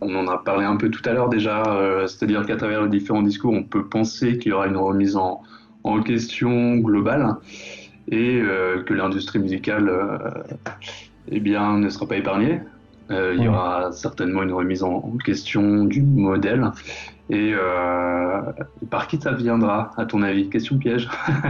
On 0.00 0.14
en 0.16 0.26
a 0.26 0.38
parlé 0.38 0.64
un 0.64 0.76
peu 0.76 0.90
tout 0.90 1.06
à 1.08 1.12
l'heure 1.12 1.28
déjà, 1.28 1.62
c'est-à-dire 2.08 2.44
qu'à 2.44 2.56
travers 2.56 2.82
les 2.82 2.90
différents 2.90 3.22
discours, 3.22 3.52
on 3.52 3.62
peut 3.62 3.86
penser 3.86 4.36
qu'il 4.38 4.50
y 4.50 4.52
aura 4.52 4.66
une 4.66 4.76
remise 4.76 5.14
en, 5.14 5.42
en 5.84 6.02
question 6.02 6.78
globale 6.78 7.36
et 8.10 8.42
que 8.84 8.94
l'industrie 8.94 9.38
musicale 9.38 9.88
eh 11.30 11.38
bien, 11.38 11.78
ne 11.78 11.88
sera 11.88 12.08
pas 12.08 12.16
épargnée. 12.16 12.58
Il 13.10 13.42
y 13.42 13.48
aura 13.48 13.92
certainement 13.92 14.42
une 14.42 14.52
remise 14.52 14.82
en, 14.82 14.94
en 14.94 15.16
question 15.18 15.84
du 15.84 16.02
modèle 16.02 16.70
et 17.32 17.54
euh, 17.54 18.42
par 18.90 19.06
qui 19.06 19.18
ça 19.18 19.32
viendra, 19.32 19.92
à 19.96 20.04
ton 20.04 20.22
avis? 20.22 20.50
Question 20.50 20.76
piège. 20.76 21.08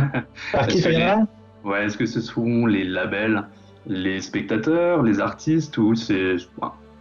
Par 0.53 0.69
qui 0.69 0.79
ça 0.79 0.91
viendra? 0.91 1.27
Ouais, 1.65 1.85
est-ce 1.85 1.97
que 1.97 2.07
ce 2.07 2.21
seront 2.21 2.67
les 2.67 2.85
labels, 2.85 3.45
les 3.87 4.21
spectateurs, 4.21 5.03
les 5.03 5.19
artistes, 5.19 5.77
ou 5.79 5.97
c'est 5.97 6.37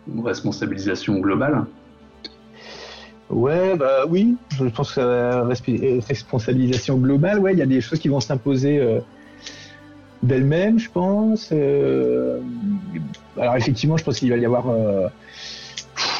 une 0.08 0.26
responsabilisation 0.26 1.20
globale? 1.20 1.66
Ouais, 3.30 3.76
bah 3.78 4.06
oui, 4.10 4.36
je 4.58 4.66
pense 4.66 4.94
que 4.94 5.00
euh, 5.00 5.44
responsabilisation 6.08 6.98
globale, 6.98 7.40
ouais, 7.40 7.54
il 7.54 7.60
y 7.60 7.62
a 7.62 7.68
des 7.68 7.82
choses 7.82 8.00
qui 8.00 8.10
vont 8.10 8.20
s'imposer 8.20 8.80
euh, 8.80 9.00
d'elles-mêmes, 10.24 10.80
je 10.80 10.90
pense. 10.90 11.50
Euh, 11.52 12.40
alors 13.39 13.56
effectivement, 13.56 13.98
je 13.98 14.04
pense 14.04 14.20
qu'il 14.20 14.30
va 14.30 14.38
y 14.38 14.46
avoir 14.46 14.65
euh, 14.70 15.08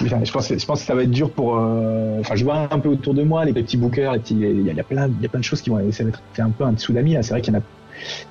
je 0.04 0.32
pense, 0.32 0.47
que 0.47 0.76
ça 0.76 0.95
va 0.95 1.04
être 1.04 1.12
dur 1.12 1.32
pour. 1.32 1.58
Euh, 1.58 2.19
enfin, 2.19 2.36
je 2.36 2.43
vois 2.43 2.67
un 2.71 2.80
peu 2.80 2.89
autour 2.89 3.13
de 3.13 3.24
moi 3.24 3.45
les 3.45 3.54
petits 3.54 3.78
bookers, 3.78 4.17
il 4.30 4.62
y, 4.63 4.80
a, 4.80 4.84
plein, 4.84 5.08
de 5.08 5.41
choses 5.41 5.62
qui 5.62 5.69
vont. 5.69 5.80
Ça 5.91 6.04
va 6.04 6.10
être 6.10 6.21
un 6.39 6.50
peu 6.50 6.63
un 6.63 6.74
tsunami. 6.74 7.15
C'est 7.21 7.32
vrai 7.32 7.41
qu'il 7.41 7.54
y 7.54 7.58
en 7.58 7.60
a. 7.60 7.63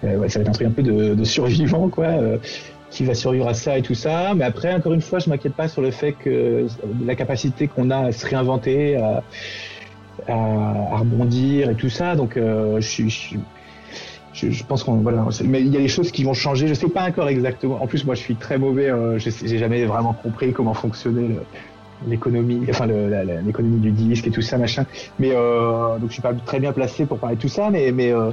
Euh, 0.04 0.28
ça 0.28 0.38
va 0.38 0.42
être 0.42 0.48
un 0.48 0.52
truc 0.52 0.68
un 0.68 0.72
peu 0.72 0.82
de, 0.82 1.24
survivant, 1.24 1.88
quoi. 1.88 2.08
Qui 2.90 3.04
va 3.04 3.14
survivre 3.14 3.46
à 3.46 3.54
ça 3.54 3.78
et 3.78 3.82
tout 3.82 3.94
ça. 3.94 4.34
Mais 4.34 4.44
après, 4.44 4.74
encore 4.74 4.92
une 4.92 5.00
fois, 5.00 5.20
je 5.20 5.30
m'inquiète 5.30 5.54
pas 5.54 5.68
sur 5.68 5.80
le 5.80 5.92
fait 5.92 6.12
que 6.12 6.66
la 7.04 7.14
capacité 7.14 7.68
qu'on 7.68 7.90
a 7.90 8.06
à 8.06 8.12
se 8.12 8.26
réinventer, 8.26 8.96
à, 8.96 9.22
à, 10.26 10.98
rebondir 10.98 11.70
et 11.70 11.74
tout 11.76 11.90
ça. 11.90 12.16
Donc, 12.16 12.32
je, 12.34 12.80
je, 12.80 13.36
je, 14.40 14.50
je, 14.50 14.64
pense 14.64 14.84
qu'on 14.84 14.96
voilà, 14.96 15.26
mais 15.44 15.60
il 15.60 15.72
y 15.72 15.76
a 15.76 15.80
des 15.80 15.88
choses 15.88 16.10
qui 16.10 16.24
vont 16.24 16.34
changer. 16.34 16.66
Je 16.68 16.74
sais 16.74 16.88
pas 16.88 17.04
encore 17.04 17.28
exactement. 17.28 17.82
En 17.82 17.86
plus, 17.86 18.04
moi, 18.04 18.14
je 18.14 18.20
suis 18.20 18.36
très 18.36 18.58
mauvais. 18.58 18.90
Euh, 18.90 19.18
j'ai 19.18 19.58
jamais 19.58 19.84
vraiment 19.84 20.12
compris 20.12 20.52
comment 20.52 20.74
fonctionnait 20.74 21.36
l'économie, 22.06 22.66
enfin 22.70 22.86
l'économie 22.86 23.78
du 23.78 23.90
disque 23.90 24.26
et 24.26 24.30
tout 24.30 24.42
ça, 24.42 24.58
machin. 24.58 24.86
Mais 25.18 25.32
euh, 25.32 25.98
donc, 25.98 26.08
je 26.08 26.14
suis 26.14 26.22
pas 26.22 26.32
très 26.32 26.60
bien 26.60 26.72
placé 26.72 27.06
pour 27.06 27.18
parler 27.18 27.36
de 27.36 27.40
tout 27.40 27.48
ça, 27.48 27.70
mais 27.70 27.92
euh, 28.12 28.30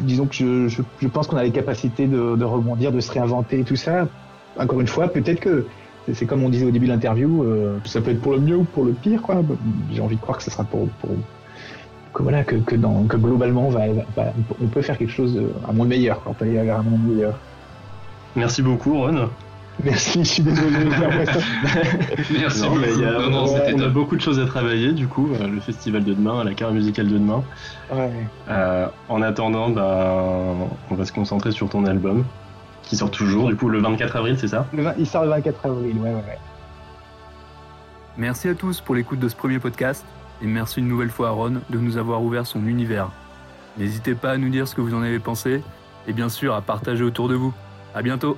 disons 0.00 0.26
que 0.26 0.34
je, 0.34 0.68
je, 0.68 0.82
je 1.00 1.08
pense 1.08 1.26
qu'on 1.26 1.36
a 1.36 1.44
les 1.44 1.50
capacités 1.50 2.06
de, 2.06 2.36
de, 2.36 2.44
rebondir, 2.44 2.92
de 2.92 3.00
se 3.00 3.10
réinventer 3.12 3.60
et 3.60 3.64
tout 3.64 3.76
ça. 3.76 4.08
Encore 4.58 4.80
une 4.80 4.86
fois, 4.86 5.08
peut-être 5.08 5.40
que 5.40 5.66
c'est 6.12 6.26
comme 6.26 6.42
on 6.42 6.48
disait 6.48 6.66
au 6.66 6.70
début 6.70 6.86
de 6.86 6.92
l'interview, 6.92 7.42
euh, 7.42 7.78
ça 7.84 8.00
peut 8.00 8.12
être 8.12 8.20
pour 8.20 8.32
le 8.32 8.40
mieux 8.40 8.56
ou 8.56 8.64
pour 8.64 8.84
le 8.84 8.92
pire, 8.92 9.22
quoi. 9.22 9.42
J'ai 9.92 10.00
envie 10.00 10.16
de 10.16 10.20
croire 10.20 10.38
que 10.38 10.44
ce 10.44 10.50
sera 10.50 10.64
pour, 10.64 10.88
pour 11.00 11.10
que 12.16 12.22
voilà 12.22 12.44
que, 12.44 12.56
que, 12.56 12.74
dans, 12.74 13.04
que 13.04 13.16
globalement 13.16 13.68
va, 13.68 13.86
va, 14.16 14.32
on 14.60 14.66
peut 14.68 14.80
faire 14.80 14.96
quelque 14.96 15.12
chose 15.12 15.38
à 15.68 15.72
monde 15.72 15.88
meilleur, 15.88 16.22
on 16.24 16.32
peut 16.32 16.46
aller 16.46 16.54
vers 16.62 16.80
un 16.80 16.82
monde 16.82 17.06
meilleur. 17.06 17.38
Merci 18.34 18.62
beaucoup 18.62 18.98
Ron. 18.98 19.28
Merci, 19.84 20.20
je 20.20 20.24
suis 20.24 20.42
désolé. 20.42 20.70
Merci. 22.38 22.62
Non, 22.62 22.76
mais 22.76 22.94
y 22.94 23.04
a, 23.04 23.12
non, 23.12 23.30
non, 23.30 23.44
on, 23.44 23.80
a 23.82 23.88
beaucoup 23.88 24.16
de 24.16 24.22
choses 24.22 24.40
à 24.40 24.46
travailler 24.46 24.92
du 24.92 25.06
coup, 25.06 25.28
euh, 25.34 25.46
le 25.46 25.60
festival 25.60 26.02
de 26.02 26.14
demain, 26.14 26.42
la 26.42 26.54
carrière 26.54 26.74
musicale 26.74 27.08
de 27.08 27.18
demain. 27.18 27.44
Ouais. 27.92 28.10
Euh, 28.48 28.86
en 29.10 29.20
attendant, 29.20 29.68
ben, 29.68 30.68
on 30.90 30.94
va 30.94 31.04
se 31.04 31.12
concentrer 31.12 31.52
sur 31.52 31.68
ton 31.68 31.84
album 31.84 32.24
qui 32.84 32.96
sort 32.96 33.10
toujours, 33.10 33.48
du 33.48 33.56
coup 33.56 33.68
le 33.68 33.80
24 33.80 34.16
avril, 34.16 34.38
c'est 34.38 34.48
ça? 34.48 34.66
Le 34.72 34.82
20, 34.82 34.94
Il 34.98 35.06
sort 35.06 35.24
le 35.24 35.30
24 35.30 35.66
avril, 35.66 35.98
ouais, 35.98 36.08
ouais, 36.08 36.14
ouais. 36.14 36.38
Merci 38.16 38.48
à 38.48 38.54
tous 38.54 38.80
pour 38.80 38.94
l'écoute 38.94 39.18
de 39.18 39.28
ce 39.28 39.36
premier 39.36 39.58
podcast 39.58 40.06
et 40.42 40.46
merci 40.46 40.80
une 40.80 40.88
nouvelle 40.88 41.10
fois 41.10 41.28
à 41.28 41.30
Ron 41.30 41.60
de 41.70 41.78
nous 41.78 41.96
avoir 41.96 42.22
ouvert 42.22 42.46
son 42.46 42.66
univers. 42.66 43.10
N'hésitez 43.78 44.14
pas 44.14 44.32
à 44.32 44.36
nous 44.38 44.48
dire 44.48 44.66
ce 44.66 44.74
que 44.74 44.80
vous 44.80 44.94
en 44.94 45.02
avez 45.02 45.18
pensé 45.18 45.62
et 46.06 46.12
bien 46.12 46.28
sûr 46.28 46.54
à 46.54 46.62
partager 46.62 47.04
autour 47.04 47.28
de 47.28 47.34
vous. 47.34 47.52
À 47.94 48.02
bientôt! 48.02 48.36